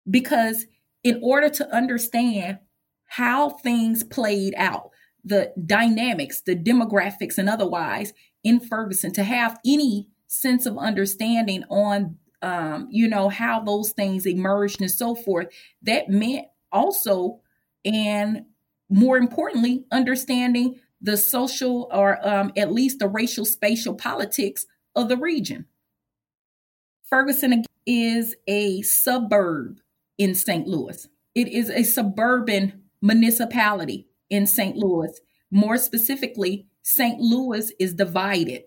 [0.10, 0.66] Because
[1.03, 2.60] in order to understand
[3.05, 4.91] how things played out,
[5.24, 12.18] the dynamics, the demographics, and otherwise in Ferguson, to have any sense of understanding on,
[12.41, 15.47] um, you know, how those things emerged and so forth,
[15.82, 17.41] that meant also,
[17.84, 18.45] and
[18.90, 24.66] more importantly, understanding the social or um, at least the racial spatial politics
[24.96, 25.66] of the region.
[27.10, 29.80] Ferguson is a suburb
[30.18, 30.68] in St.
[30.68, 31.08] Louis.
[31.34, 34.76] It is a suburban municipality in St.
[34.76, 35.20] Louis.
[35.52, 37.20] More specifically, St.
[37.20, 38.64] Louis is divided.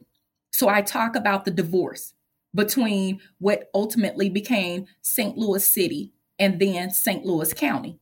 [0.53, 2.15] So I talk about the divorce
[2.55, 5.37] between what ultimately became St.
[5.37, 7.25] Louis City and then St.
[7.25, 7.99] Louis County.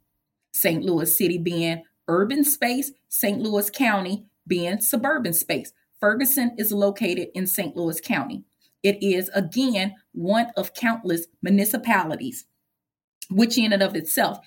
[0.53, 0.83] St.
[0.83, 3.41] Louis City being urban space, St.
[3.41, 5.73] Louis County being suburban space.
[6.01, 7.77] Ferguson is located in St.
[7.77, 8.43] Louis County.
[8.83, 12.47] It is, again, one of countless municipalities,
[13.31, 14.39] which in and of itself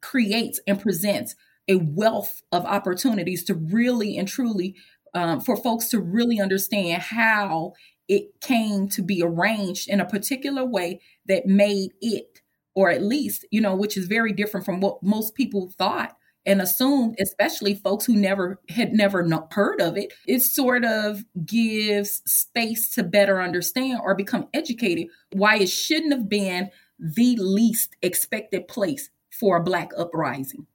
[0.00, 1.36] creates and presents
[1.68, 4.74] a wealth of opportunities to really and truly,
[5.14, 7.74] um, for folks to really understand how
[8.08, 12.40] it came to be arranged in a particular way that made it,
[12.74, 16.60] or at least, you know, which is very different from what most people thought and
[16.60, 22.92] assumed, especially folks who never had never heard of it, it sort of gives space
[22.94, 29.10] to better understand or become educated why it shouldn't have been the least expected place
[29.30, 30.66] for a Black uprising,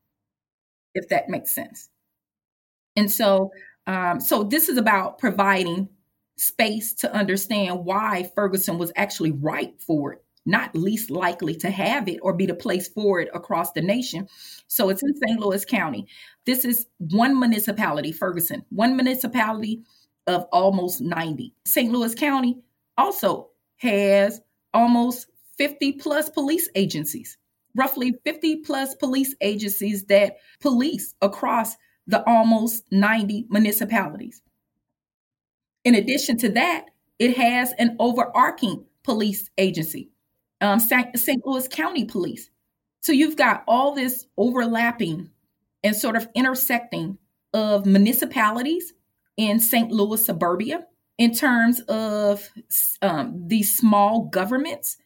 [0.93, 1.89] if that makes sense.
[2.95, 3.51] And so,
[3.85, 5.89] um, so this is about providing
[6.37, 12.07] space to understand why Ferguson was actually right for it not least likely to have
[12.07, 14.27] it or be the place for it across the nation.
[14.67, 15.39] So it's in St.
[15.39, 16.07] Louis County.
[16.45, 19.83] This is one municipality, Ferguson, one municipality
[20.25, 21.53] of almost 90.
[21.65, 21.91] St.
[21.91, 22.57] Louis County
[22.97, 24.41] also has
[24.73, 25.27] almost
[25.57, 27.37] 50 plus police agencies,
[27.75, 31.75] roughly 50 plus police agencies that police across
[32.07, 34.41] the almost 90 municipalities.
[35.83, 36.85] In addition to that,
[37.19, 40.09] it has an overarching police agency
[40.61, 41.45] um, St.
[41.45, 42.49] Louis County Police.
[43.01, 45.29] So you've got all this overlapping
[45.83, 47.17] and sort of intersecting
[47.53, 48.93] of municipalities
[49.37, 49.91] in St.
[49.91, 50.85] Louis suburbia
[51.17, 52.49] in terms of
[53.01, 54.97] um, these small governments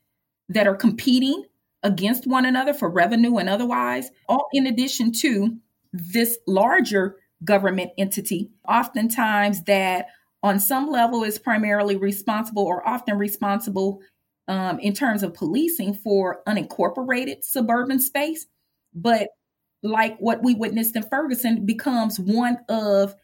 [0.49, 1.45] that are competing
[1.83, 5.57] against one another for revenue and otherwise, all in addition to
[5.93, 10.07] this larger government entity, oftentimes that
[10.43, 14.01] on some level is primarily responsible or often responsible
[14.47, 18.47] um, in terms of policing for unincorporated suburban space.
[18.93, 19.29] But
[19.83, 23.15] like what we witnessed in Ferguson, becomes one of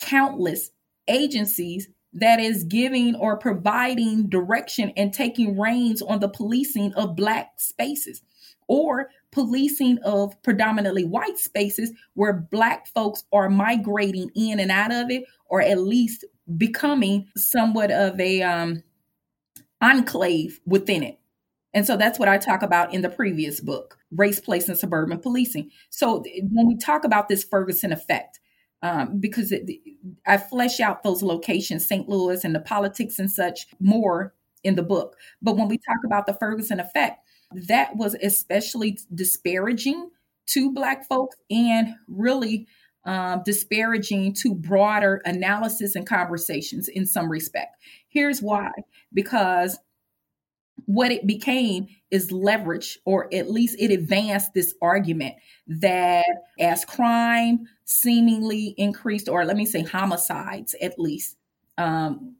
[0.00, 0.70] countless
[1.08, 7.52] agencies that is giving or providing direction and taking reins on the policing of Black
[7.58, 8.22] spaces
[8.66, 15.10] or policing of predominantly white spaces where Black folks are migrating in and out of
[15.10, 16.24] it, or at least
[16.56, 18.82] becoming somewhat of a um,
[19.80, 21.18] enclave within it.
[21.74, 25.18] And so that's what I talk about in the previous book, Race, Place, and Suburban
[25.18, 25.70] Policing.
[25.90, 28.40] So when we talk about this Ferguson effect,
[28.82, 29.68] um, because it,
[30.26, 32.08] I flesh out those locations, St.
[32.08, 35.16] Louis and the politics and such more in the book.
[35.42, 40.10] But when we talk about the Ferguson effect, that was especially disparaging
[40.48, 42.66] to Black folks and really
[43.08, 47.82] um, disparaging to broader analysis and conversations in some respect.
[48.08, 48.70] Here's why
[49.14, 49.78] because
[50.84, 55.36] what it became is leverage, or at least it advanced this argument
[55.66, 56.26] that
[56.60, 61.38] as crime seemingly increased, or let me say homicides at least
[61.78, 62.36] um,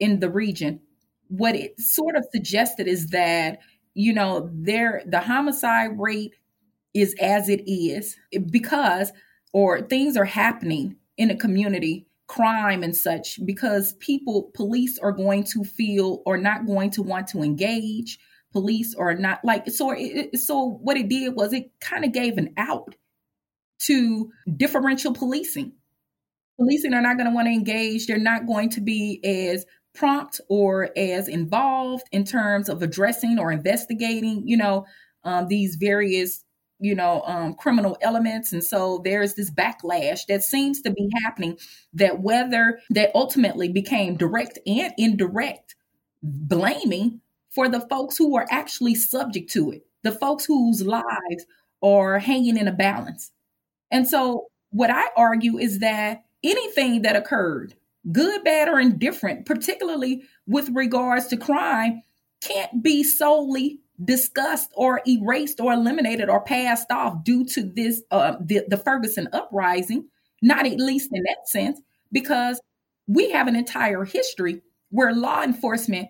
[0.00, 0.80] in the region,
[1.28, 3.60] what it sort of suggested is that
[3.94, 6.34] you know there the homicide rate
[6.92, 8.16] is as it is
[8.50, 9.12] because
[9.52, 15.42] or things are happening in a community crime and such because people police are going
[15.42, 18.18] to feel or not going to want to engage.
[18.52, 22.36] Police or not like so it, so what it did was it kind of gave
[22.36, 22.96] an out
[23.82, 25.72] to differential policing.
[26.58, 28.06] Policing are not going to want to engage.
[28.06, 33.50] They're not going to be as prompt or as involved in terms of addressing or
[33.52, 34.84] investigating you know
[35.24, 36.44] um, these various
[36.80, 41.56] you know um, criminal elements and so there's this backlash that seems to be happening
[41.92, 45.76] that whether that ultimately became direct and indirect
[46.22, 47.20] blaming
[47.50, 51.46] for the folks who are actually subject to it the folks whose lives
[51.82, 53.30] are hanging in a balance.
[53.90, 57.74] And so, what I argue is that anything that occurred,
[58.12, 62.02] good, bad, or indifferent, particularly with regards to crime,
[62.40, 68.36] can't be solely discussed or erased or eliminated or passed off due to this uh,
[68.40, 70.06] the, the Ferguson uprising.
[70.42, 71.80] Not at least in that sense,
[72.12, 72.60] because
[73.06, 76.08] we have an entire history where law enforcement,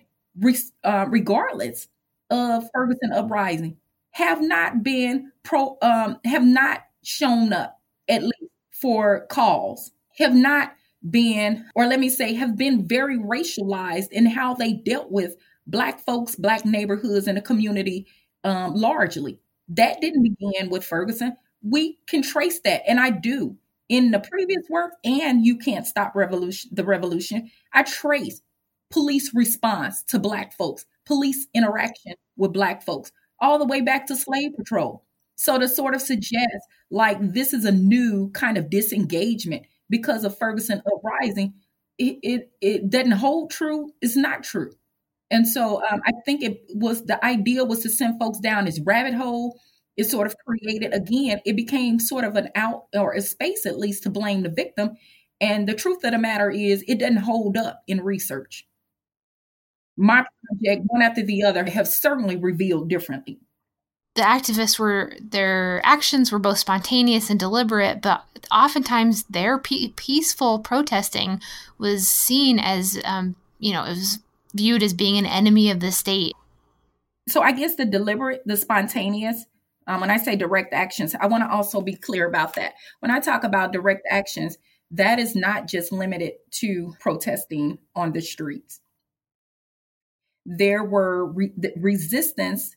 [0.84, 1.88] uh, regardless
[2.30, 3.76] of Ferguson uprising,
[4.12, 10.74] have not been pro, um, have not shown up at least for calls, have not
[11.09, 15.36] been, or let me say, have been very racialized in how they dealt with
[15.71, 18.07] Black folks, Black neighborhoods, and the community
[18.45, 19.39] um, largely.
[19.68, 21.37] That didn't begin with Ferguson.
[21.62, 23.57] We can trace that, and I do
[23.91, 28.41] in the previous work and you can't stop revolution the revolution i trace
[28.91, 34.16] police response to black folks police interaction with black folks all the way back to
[34.16, 35.05] slave patrol
[35.35, 36.57] so to sort of suggest
[36.91, 41.53] like this is a new kind of disengagement because of ferguson uprising
[41.99, 44.71] it it, it doesn't hold true it's not true
[45.31, 48.81] and so um, i think it was the idea was to send folks down this
[48.81, 49.59] rabbit hole.
[49.97, 53.78] It sort of created again it became sort of an out or a space at
[53.78, 54.97] least to blame the victim.
[55.41, 58.66] And the truth of the matter is it doesn't hold up in research.
[59.97, 63.41] My project one after the other have certainly revealed differently.
[64.14, 70.61] The activists were their actions were both spontaneous and deliberate but oftentimes their pe- peaceful
[70.61, 71.41] protesting
[71.78, 74.18] was seen as um, you know it was
[74.55, 76.34] viewed as being an enemy of the state
[77.28, 79.46] so i guess the deliberate the spontaneous
[79.86, 82.74] um, when I say direct actions, I want to also be clear about that.
[83.01, 84.57] When I talk about direct actions,
[84.92, 88.80] that is not just limited to protesting on the streets.
[90.46, 92.76] There were re- the resistance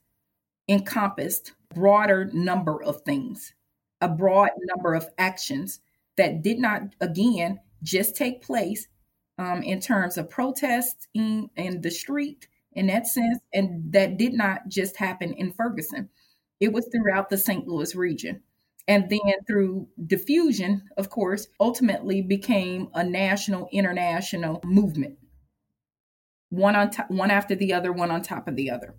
[0.68, 3.54] encompassed broader number of things,
[4.02, 5.82] a broad number of actions
[6.18, 8.88] that did not, again, just take place
[9.38, 14.34] um, in terms of protests in, in the street in that sense, and that did
[14.34, 16.10] not just happen in Ferguson.
[16.60, 17.68] It was throughout the St.
[17.68, 18.42] Louis region.
[18.88, 25.18] And then through diffusion, of course, ultimately became a national, international movement.
[26.50, 28.96] One on top, one after the other, one on top of the other.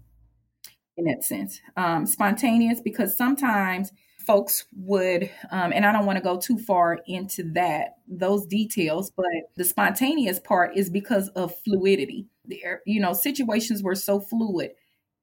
[0.97, 3.93] In that sense, um, spontaneous because sometimes
[4.27, 9.11] folks would, um, and I don't want to go too far into that those details,
[9.11, 12.27] but the spontaneous part is because of fluidity.
[12.45, 14.73] There, you know, situations were so fluid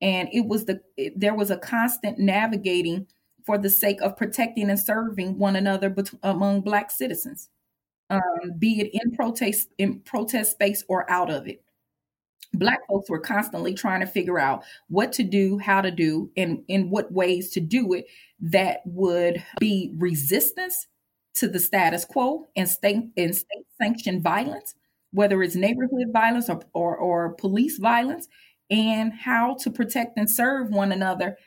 [0.02, 3.08] and it was the it, there was a constant navigating
[3.46, 7.50] for the sake of protecting and serving one another bet- among black citizens
[8.10, 8.22] um,
[8.58, 11.64] be it in protest in protest space or out of it
[12.54, 16.64] black folks were constantly trying to figure out what to do how to do and
[16.68, 18.06] in what ways to do it
[18.40, 20.88] that would be resistance
[21.34, 24.76] to the status quo and state and state sanctioned violence
[25.12, 28.28] whether it's neighborhood violence or, or, or police violence
[28.70, 31.38] and how to protect and serve one another,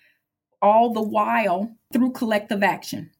[0.61, 3.11] all the while through collective action.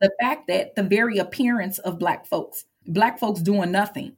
[0.00, 4.16] The fact that the very appearance of Black folks, Black folks doing nothing,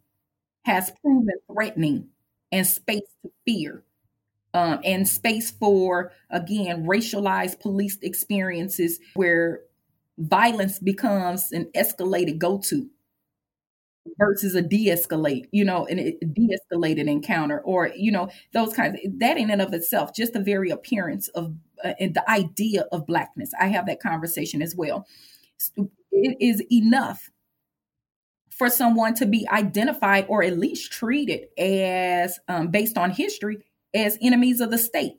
[0.64, 2.08] has proven threatening
[2.52, 3.82] and space to fear.
[4.54, 9.60] Um, and space for, again, racialized police experiences where
[10.16, 12.88] violence becomes an escalated go to
[14.18, 15.98] versus a de-escalate, you know, an
[16.32, 18.98] de-escalated encounter, or you know, those kinds.
[19.04, 22.86] Of, that in and of itself, just the very appearance of uh, and the idea
[22.92, 23.50] of blackness.
[23.60, 25.06] I have that conversation as well.
[26.12, 27.28] It is enough
[28.56, 33.58] for someone to be identified or at least treated as, um, based on history,
[33.94, 35.14] as enemies of the state.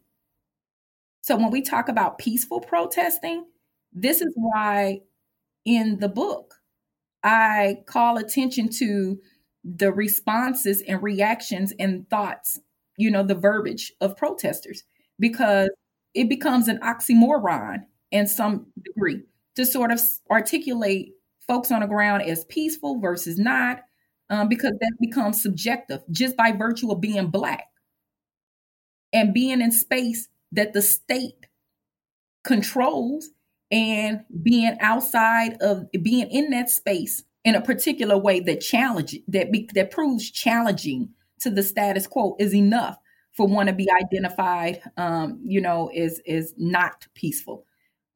[1.21, 3.45] So when we talk about peaceful protesting,
[3.93, 5.01] this is why
[5.65, 6.55] in the book
[7.23, 9.19] I call attention to
[9.63, 12.59] the responses and reactions and thoughts,
[12.97, 14.83] you know, the verbiage of protesters,
[15.19, 15.69] because
[16.13, 19.23] it becomes an oxymoron in some degree
[19.55, 19.99] to sort of
[20.31, 21.11] articulate
[21.47, 23.81] folks on the ground as peaceful versus not,
[24.29, 27.65] um, because that becomes subjective just by virtue of being Black
[29.13, 31.47] and being in space that the state
[32.43, 33.29] controls
[33.71, 39.51] and being outside of being in that space in a particular way that challenge that
[39.51, 41.09] be, that proves challenging
[41.41, 42.97] to the status quo is enough
[43.33, 47.65] for one to be identified um, you know is is not peaceful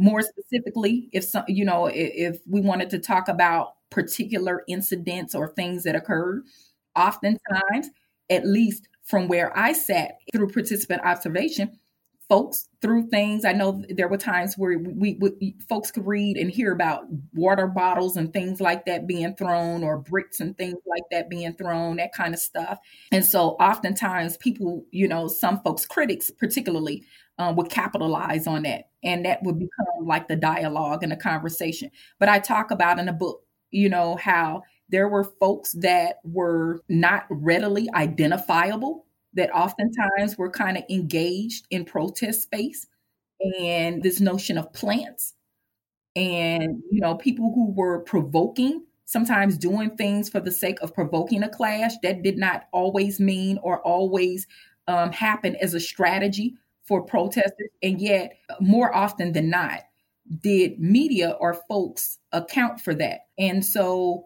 [0.02, 5.36] more specifically if some you know if, if we wanted to talk about particular incidents
[5.36, 6.44] or things that occurred
[6.96, 7.90] oftentimes
[8.30, 11.78] at least from where i sat through participant observation
[12.32, 13.44] folks through things.
[13.44, 17.68] I know there were times where we, we, folks could read and hear about water
[17.68, 21.98] bottles and things like that being thrown, or bricks and things like that being thrown,
[21.98, 22.80] that kind of stuff.
[23.12, 27.04] And so, oftentimes, people, you know, some folks, critics particularly,
[27.42, 31.90] um, would capitalize on that, and that would become like the dialogue and the conversation.
[32.20, 36.82] But I talk about in the book, you know, how there were folks that were
[36.88, 42.86] not readily identifiable that oftentimes were kind of engaged in protest space
[43.60, 45.34] and this notion of plants
[46.16, 51.42] and you know people who were provoking sometimes doing things for the sake of provoking
[51.44, 54.46] a clash that did not always mean or always
[54.88, 56.54] um, happen as a strategy
[56.92, 59.80] for protesters and yet more often than not
[60.42, 63.28] did media or folks account for that.
[63.40, 64.26] And so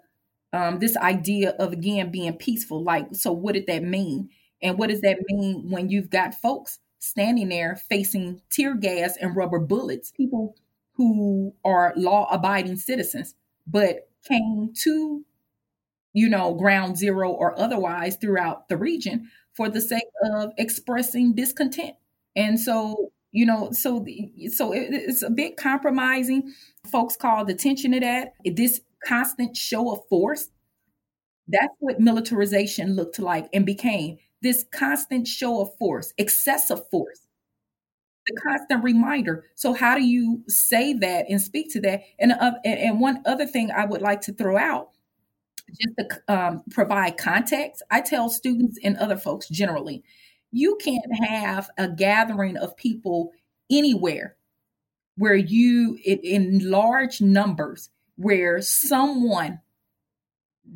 [0.51, 4.29] um, this idea of again being peaceful like so what did that mean?
[4.63, 9.35] And what does that mean when you've got folks standing there facing tear gas and
[9.35, 10.55] rubber bullets, people
[10.93, 13.35] who are law abiding citizens,
[13.67, 15.23] but came to,
[16.13, 21.95] you know, ground zero or otherwise throughout the region for the sake of expressing discontent.
[22.35, 26.53] And so, you know, so the, so it, it's a bit compromising.
[26.91, 28.33] Folks called attention to that.
[28.45, 30.49] This constant show of force.
[31.47, 37.27] That's what militarization looked like and became this constant show of force, excessive force,
[38.27, 39.45] the constant reminder.
[39.55, 42.01] So, how do you say that and speak to that?
[42.19, 44.89] And uh, and one other thing I would like to throw out,
[45.69, 50.03] just to um, provide context, I tell students and other folks generally,
[50.55, 53.33] you can't have a gathering of people
[53.69, 54.37] anywhere
[55.17, 59.59] where you in large numbers where someone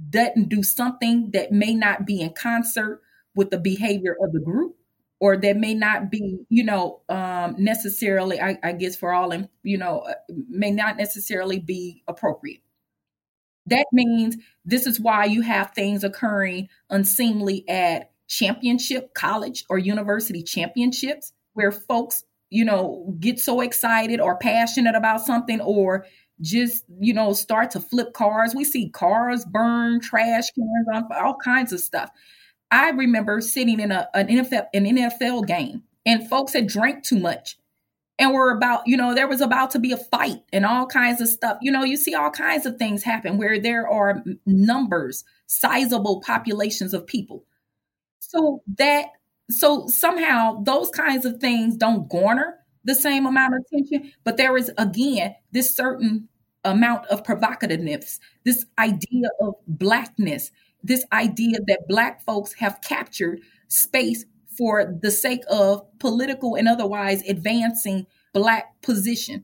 [0.09, 3.01] doesn't do something that may not be in concert
[3.35, 4.75] with the behavior of the group
[5.21, 9.47] or that may not be you know um, necessarily I, I, guess for all and
[9.63, 10.13] you know uh,
[10.49, 12.61] may not necessarily be appropriate.
[13.65, 20.41] That means this is why you have things occurring unseemly at championship college or university
[20.41, 26.05] championships where folks you know get so excited or passionate about something or
[26.39, 31.35] just you know start to flip cars we see cars burn trash cans on all
[31.43, 32.09] kinds of stuff
[32.71, 37.19] I remember sitting in a, an NFL an NFL game and folks had drank too
[37.19, 37.57] much
[38.19, 41.21] and were about, you know, there was about to be a fight and all kinds
[41.21, 41.57] of stuff.
[41.61, 46.93] You know, you see all kinds of things happen where there are numbers, sizable populations
[46.93, 47.45] of people.
[48.29, 49.07] So that
[49.49, 54.55] so somehow those kinds of things don't garner the same amount of attention, but there
[54.55, 56.29] is again this certain
[56.63, 60.51] amount of provocativeness, this idea of blackness,
[60.83, 64.25] this idea that Black folks have captured space
[64.55, 69.43] for the sake of political and otherwise advancing Black position.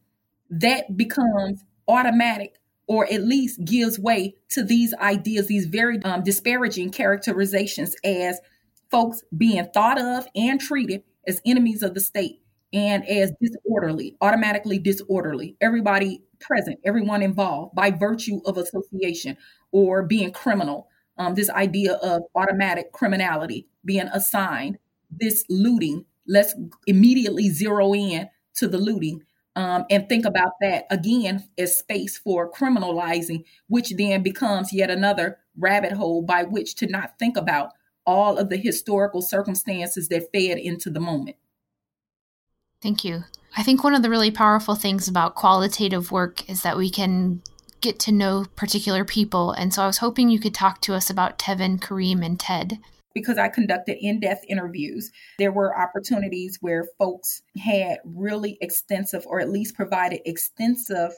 [0.52, 6.92] That becomes automatic or at least gives way to these ideas, these very um, disparaging
[6.92, 8.40] characterizations as
[8.96, 12.40] folks being thought of and treated as enemies of the state
[12.72, 15.58] and as disorderly, automatically disorderly.
[15.60, 19.36] Everybody present, everyone involved by virtue of association
[19.74, 20.88] or being criminal
[21.18, 24.78] um, this idea of automatic criminality being assigned,
[25.12, 26.56] this looting, let's
[26.88, 29.22] immediately zero in to the looting
[29.58, 35.40] um, and think about that again as space for criminalizing, which then becomes yet another
[35.58, 37.72] rabbit hole by which to not think about
[38.06, 41.38] all of the historical circumstances that fed into the moment.
[42.82, 43.24] Thank you.
[43.58, 47.42] I think one of the really powerful things about qualitative work is that we can
[47.82, 49.52] get to know particular people.
[49.52, 52.80] And so I was hoping you could talk to us about Tevin, Kareem, and Ted.
[53.14, 59.40] Because I conducted in depth interviews, there were opportunities where folks had really extensive, or
[59.40, 61.14] at least provided extensive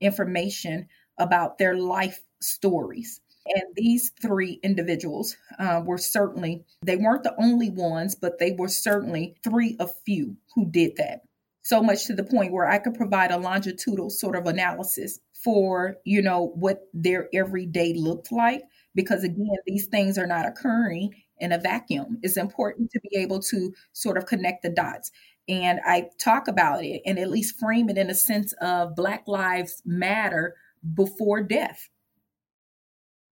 [0.00, 0.88] information
[1.18, 3.20] about their life stories.
[3.46, 8.68] And these three individuals uh, were certainly, they weren't the only ones, but they were
[8.68, 11.22] certainly three of few who did that.
[11.62, 15.96] So much to the point where I could provide a longitudinal sort of analysis for,
[16.04, 18.62] you know, what their everyday looked like.
[18.94, 22.18] Because again, these things are not occurring in a vacuum.
[22.22, 25.10] It's important to be able to sort of connect the dots.
[25.48, 29.26] And I talk about it and at least frame it in a sense of Black
[29.26, 30.54] Lives Matter
[30.94, 31.88] before death.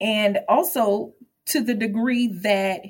[0.01, 1.15] And also
[1.47, 2.83] to the degree that,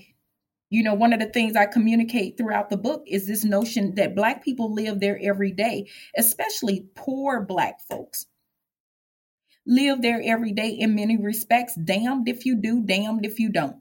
[0.71, 4.15] you know, one of the things I communicate throughout the book is this notion that
[4.15, 8.27] Black people live there every day, especially poor Black folks
[9.67, 11.75] live there every day in many respects.
[11.77, 13.77] Damned if you do, damned if you don't.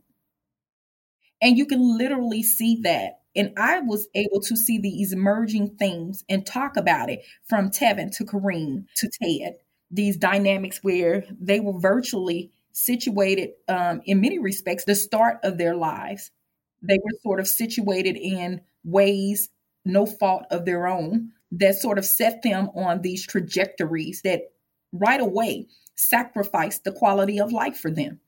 [1.42, 6.24] And you can literally see that And I was able to see these emerging themes
[6.28, 9.56] and talk about it from Tevin to Kareem to Ted.
[9.92, 15.76] These dynamics where they were virtually situated, um, in many respects, the start of their
[15.76, 16.32] lives.
[16.82, 19.50] They were sort of situated in ways,
[19.86, 24.42] no fault of their own, that sort of set them on these trajectories that
[24.94, 28.20] right away sacrificed the quality of life for them.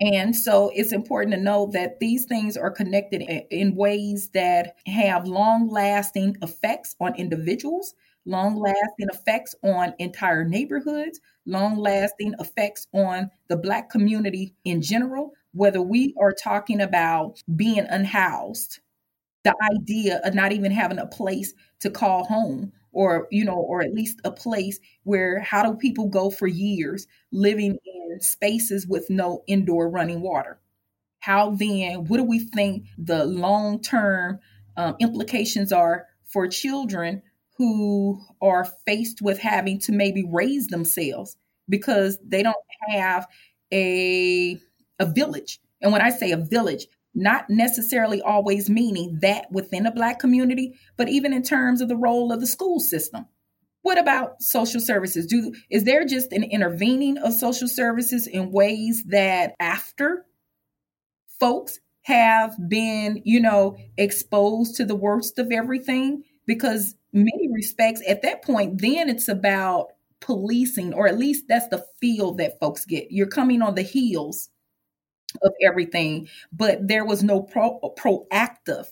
[0.00, 5.26] And so it's important to know that these things are connected in ways that have
[5.26, 7.94] long lasting effects on individuals,
[8.26, 15.32] long lasting effects on entire neighborhoods, long lasting effects on the Black community in general,
[15.52, 18.80] whether we are talking about being unhoused,
[19.44, 23.82] the idea of not even having a place to call home or you know or
[23.82, 29.10] at least a place where how do people go for years living in spaces with
[29.10, 30.58] no indoor running water?
[31.20, 34.38] How then what do we think the long term
[34.76, 37.22] um, implications are for children
[37.56, 41.36] who are faced with having to maybe raise themselves
[41.68, 42.56] because they don't
[42.88, 43.26] have
[43.72, 44.58] a
[44.98, 49.92] a village and when i say a village not necessarily always meaning that within a
[49.92, 53.26] Black community, but even in terms of the role of the school system.
[53.82, 55.26] What about social services?
[55.26, 60.24] Do is there just an intervening of social services in ways that after
[61.38, 66.24] folks have been, you know, exposed to the worst of everything?
[66.46, 69.88] Because many respects, at that point, then it's about
[70.20, 73.10] policing, or at least that's the feel that folks get.
[73.10, 74.50] You're coming on the heels
[75.42, 78.86] of everything, but there was no pro- proactive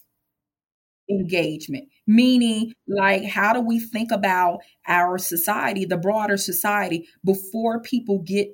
[1.11, 8.20] engagement meaning like how do we think about our society the broader society before people
[8.20, 8.48] get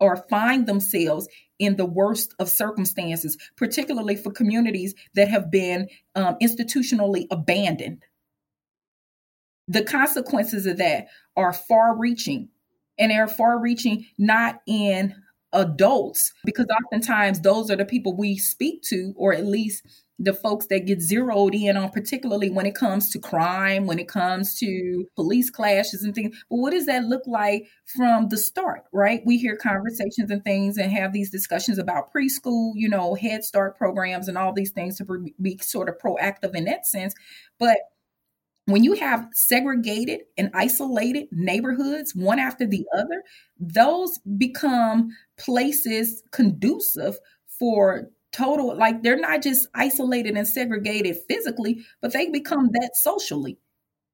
[0.00, 6.36] or find themselves in the worst of circumstances particularly for communities that have been um,
[6.42, 8.04] institutionally abandoned
[9.68, 12.48] the consequences of that are far reaching
[12.98, 15.14] and they're far reaching not in
[15.52, 19.82] adults because oftentimes those are the people we speak to or at least
[20.20, 24.08] the folks that get zeroed in on particularly when it comes to crime when it
[24.08, 26.36] comes to police clashes and things.
[26.50, 29.22] But what does that look like from the start right?
[29.24, 33.78] We hear conversations and things and have these discussions about preschool you know head start
[33.78, 37.14] programs and all these things to be sort of proactive in that sense.
[37.58, 37.78] But
[38.68, 43.22] when you have segregated and isolated neighborhoods one after the other,
[43.58, 45.08] those become
[45.38, 52.68] places conducive for total, like they're not just isolated and segregated physically, but they become
[52.72, 53.56] that socially.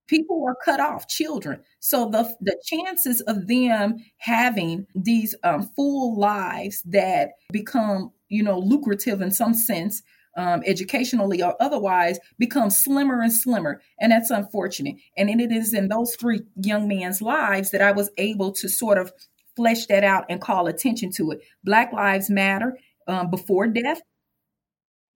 [0.07, 1.61] People are cut off, children.
[1.81, 8.61] So the the chances of them having these um, full lives that become, you know,
[8.61, 10.01] lucrative in some sense
[10.37, 13.81] um, educationally or otherwise becomes slimmer and slimmer.
[14.01, 14.97] And that's unfortunate.
[15.17, 18.99] And it is in those three young men's lives that I was able to sort
[18.99, 19.13] of
[19.57, 21.41] flesh that out and call attention to it.
[21.63, 24.01] Black Lives Matter um, before death,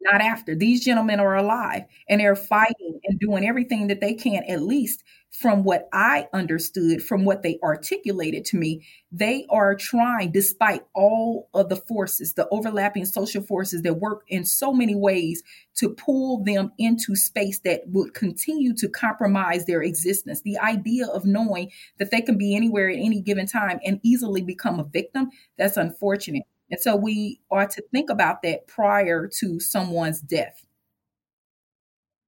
[0.01, 0.55] not after.
[0.55, 5.03] These gentlemen are alive and they're fighting and doing everything that they can, at least
[5.31, 8.85] from what I understood, from what they articulated to me.
[9.13, 14.45] They are trying, despite all of the forces, the overlapping social forces that work in
[14.45, 15.43] so many ways
[15.77, 20.41] to pull them into space that would continue to compromise their existence.
[20.43, 24.43] The idea of knowing that they can be anywhere at any given time and easily
[24.43, 26.45] become a victim, that's unfortunate.
[26.71, 30.65] And so we ought to think about that prior to someone's death.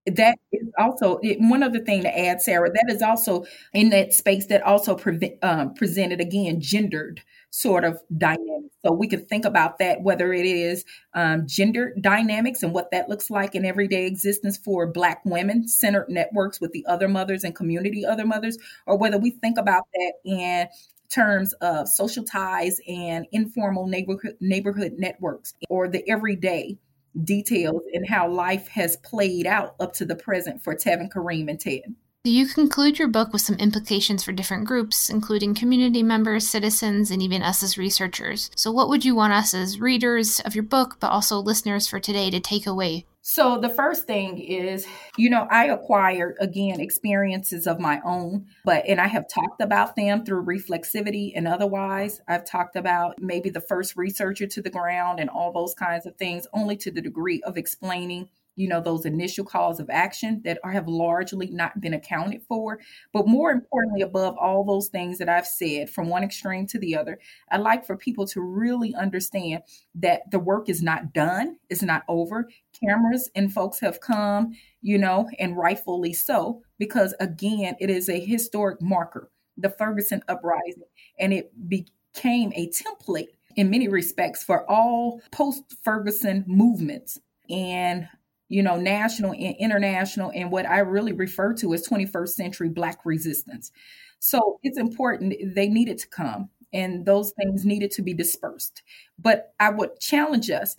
[0.07, 2.71] That is also one other thing to add, Sarah.
[2.71, 3.45] That is also
[3.75, 8.75] in that space that also pre- um, presented again gendered sort of dynamics.
[8.85, 10.85] So we could think about that, whether it is
[11.15, 16.09] um, gender dynamics and what that looks like in everyday existence for Black women centered
[16.09, 20.13] networks with the other mothers and community other mothers, or whether we think about that
[20.25, 20.67] in
[21.11, 26.79] terms of social ties and informal neighborhood neighborhood networks or the everyday
[27.25, 31.61] details and how life has played out up to the present for Tevin, Kareem, and
[31.61, 31.95] Ted.
[32.23, 37.23] You conclude your book with some implications for different groups, including community members, citizens, and
[37.23, 38.51] even us as researchers.
[38.55, 41.99] So, what would you want us as readers of your book, but also listeners for
[41.99, 47.67] today, to take away so the first thing is, you know, I acquired again experiences
[47.67, 52.21] of my own, but and I have talked about them through reflexivity and otherwise.
[52.29, 56.17] I've talked about maybe the first researcher to the ground and all those kinds of
[56.17, 60.59] things, only to the degree of explaining you know those initial calls of action that
[60.63, 62.79] are, have largely not been accounted for.
[63.13, 66.97] But more importantly above all those things that i've said from one extreme to the
[66.97, 67.19] other
[67.51, 69.63] I'd like for people to really understand
[69.97, 72.49] that the work is not done it's not over.
[72.83, 78.25] Cameras and folks have come you know and rightfully so because again it is a
[78.25, 80.85] historic marker the ferguson uprising
[81.19, 87.19] and it became a template in many respects for all post ferguson movements.
[87.49, 88.09] And
[88.51, 92.99] you know, national and international, and what I really refer to as 21st century Black
[93.07, 93.73] resistance.
[94.19, 98.83] So it's important, they needed to come and those things needed to be dispersed.
[99.19, 100.77] But I would challenge us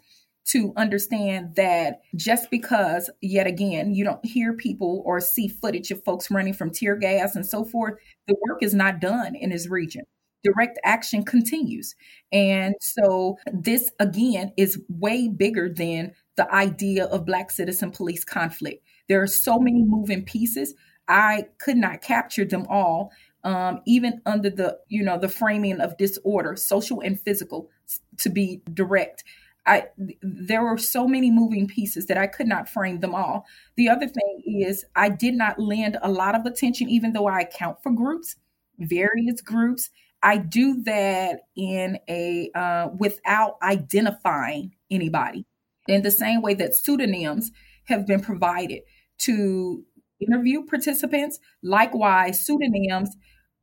[0.47, 6.03] to understand that just because, yet again, you don't hear people or see footage of
[6.03, 7.95] folks running from tear gas and so forth,
[8.28, 10.03] the work is not done in this region
[10.43, 11.95] direct action continues.
[12.32, 18.84] And so this again is way bigger than the idea of Black citizen police conflict.
[19.08, 20.74] There are so many moving pieces.
[21.08, 23.12] I could not capture them all,
[23.44, 27.70] um, even under the you know the framing of disorder, social and physical,
[28.18, 29.24] to be direct.
[29.66, 29.88] I
[30.22, 33.46] there were so many moving pieces that I could not frame them all.
[33.76, 37.42] The other thing is I did not lend a lot of attention, even though I
[37.42, 38.38] account for groups,
[38.80, 39.90] various groups.
[40.24, 45.46] I do that in a uh, without identifying anybody
[45.88, 47.52] in the same way that pseudonyms
[47.86, 48.82] have been provided
[49.20, 49.84] to
[50.20, 53.16] interview participants, likewise, pseudonyms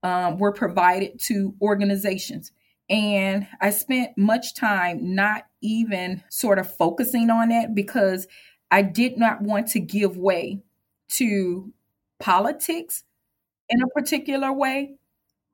[0.02, 2.52] um, were provided to organizations.
[2.90, 8.26] And I spent much time not even sort of focusing on that because
[8.70, 10.62] I did not want to give way
[11.12, 11.72] to
[12.18, 13.04] politics
[13.68, 14.94] in a particular way,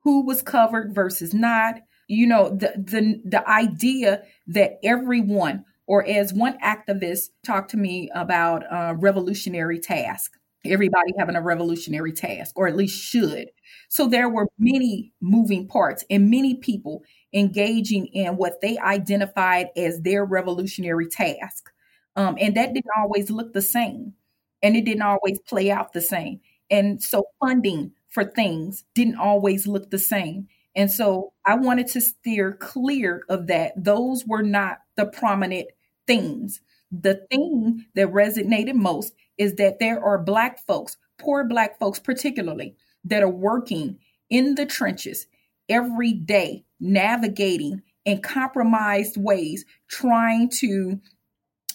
[0.02, 1.80] who was covered versus not.
[2.06, 8.10] You know, the the the idea that everyone or as one activist talked to me
[8.14, 10.32] about a revolutionary task.
[10.66, 13.50] Everybody having a revolutionary task or at least should.
[13.90, 17.04] So there were many moving parts and many people
[17.34, 21.70] engaging in what they identified as their revolutionary task.
[22.16, 24.14] Um, and that didn't always look the same
[24.62, 26.40] and it didn't always play out the same.
[26.70, 32.00] And so funding for things didn't always look the same and so I wanted to
[32.00, 33.72] steer clear of that.
[33.76, 35.68] Those were not the prominent
[36.06, 36.60] themes.
[36.90, 42.76] The theme that resonated most is that there are Black folks, poor Black folks particularly,
[43.04, 43.98] that are working
[44.30, 45.26] in the trenches
[45.68, 51.00] every day, navigating in compromised ways, trying to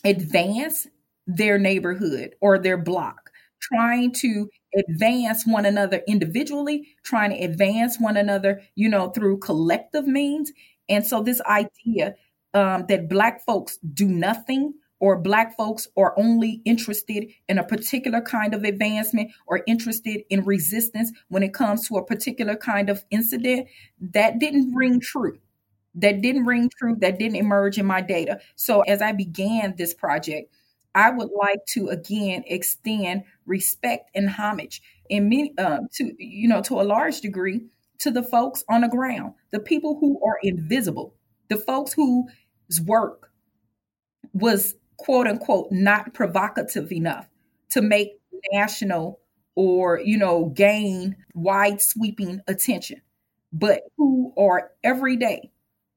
[0.04, 0.88] advance
[1.26, 3.32] their neighborhood or their block,
[3.62, 10.07] trying to advance one another individually, trying to advance one another, you know, through collective
[10.07, 10.51] means.
[10.88, 12.15] And so, this idea
[12.53, 18.22] um, that Black folks do nothing or Black folks are only interested in a particular
[18.22, 23.03] kind of advancement or interested in resistance when it comes to a particular kind of
[23.09, 23.67] incident,
[24.01, 25.39] that didn't ring true.
[25.95, 26.95] That didn't ring true.
[26.99, 28.39] That didn't emerge in my data.
[28.55, 30.53] So, as I began this project,
[31.00, 36.62] I would like to again extend respect and homage in many, uh, to you know
[36.64, 37.62] to a large degree
[38.00, 41.16] to the folks on the ground, the people who are invisible,
[41.47, 43.32] the folks whose work
[44.34, 47.30] was quote unquote not provocative enough
[47.70, 48.20] to make
[48.52, 49.22] national
[49.56, 53.02] or you know gain wide sweeping attention
[53.54, 55.50] but who are every day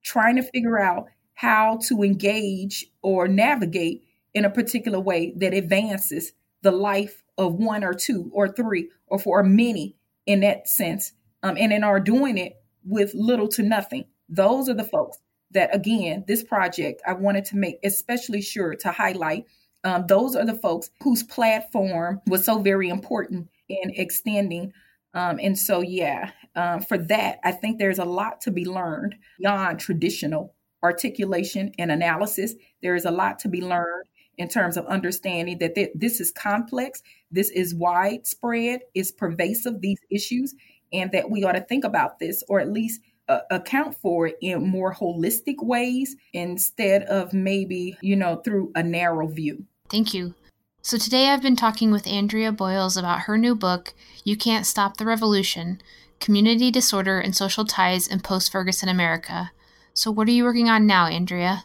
[0.04, 6.32] trying to figure out how to engage or navigate in a particular way that advances
[6.62, 11.12] the life of one or two or three or for many in that sense
[11.42, 12.54] um, and in are doing it
[12.84, 14.04] with little to nothing.
[14.28, 15.18] Those are the folks
[15.50, 19.44] that again this project i wanted to make especially sure to highlight.
[19.84, 24.72] Um, those are the folks whose platform was so very important in extending
[25.12, 29.16] um, and so yeah um, for that i think there's a lot to be learned
[29.38, 32.54] beyond traditional articulation and analysis.
[32.82, 34.06] There is a lot to be learned
[34.38, 40.00] in terms of understanding that th- this is complex this is widespread is pervasive these
[40.10, 40.54] issues
[40.92, 44.38] and that we ought to think about this or at least uh, account for it
[44.40, 49.64] in more holistic ways instead of maybe, you know, through a narrow view.
[49.88, 50.34] Thank you.
[50.82, 54.96] So today I've been talking with Andrea Boyles about her new book, You Can't Stop
[54.96, 55.80] the Revolution
[56.20, 59.52] Community Disorder and Social Ties in Post Ferguson America.
[59.94, 61.64] So, what are you working on now, Andrea?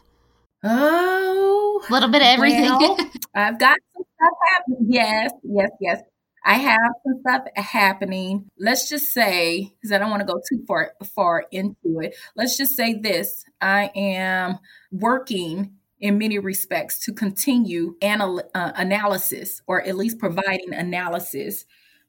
[0.62, 1.57] Oh,
[1.88, 2.70] a little bit of everything.
[2.70, 2.96] Well,
[3.34, 4.86] I've got some stuff happening.
[4.90, 6.02] Yes, yes, yes.
[6.44, 8.48] I have some stuff happening.
[8.58, 12.16] Let's just say, because I don't want to go too far far into it.
[12.36, 14.58] Let's just say this: I am
[14.90, 21.64] working in many respects to continue anal- uh, analysis or at least providing analysis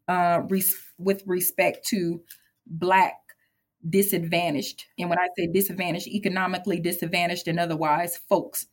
[0.08, 2.22] uh, res- with respect to
[2.68, 3.16] Black
[3.88, 4.86] disadvantaged.
[4.98, 8.68] And when I say disadvantaged, economically disadvantaged and otherwise, folks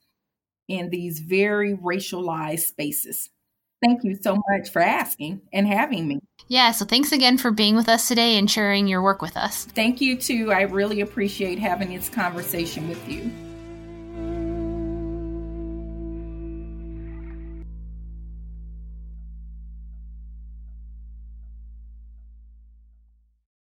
[0.68, 3.30] in these very racialized spaces.
[3.84, 6.20] Thank you so much for asking and having me.
[6.48, 9.66] Yeah, so thanks again for being with us today and sharing your work with us.
[9.66, 10.52] Thank you too.
[10.52, 13.30] I really appreciate having this conversation with you.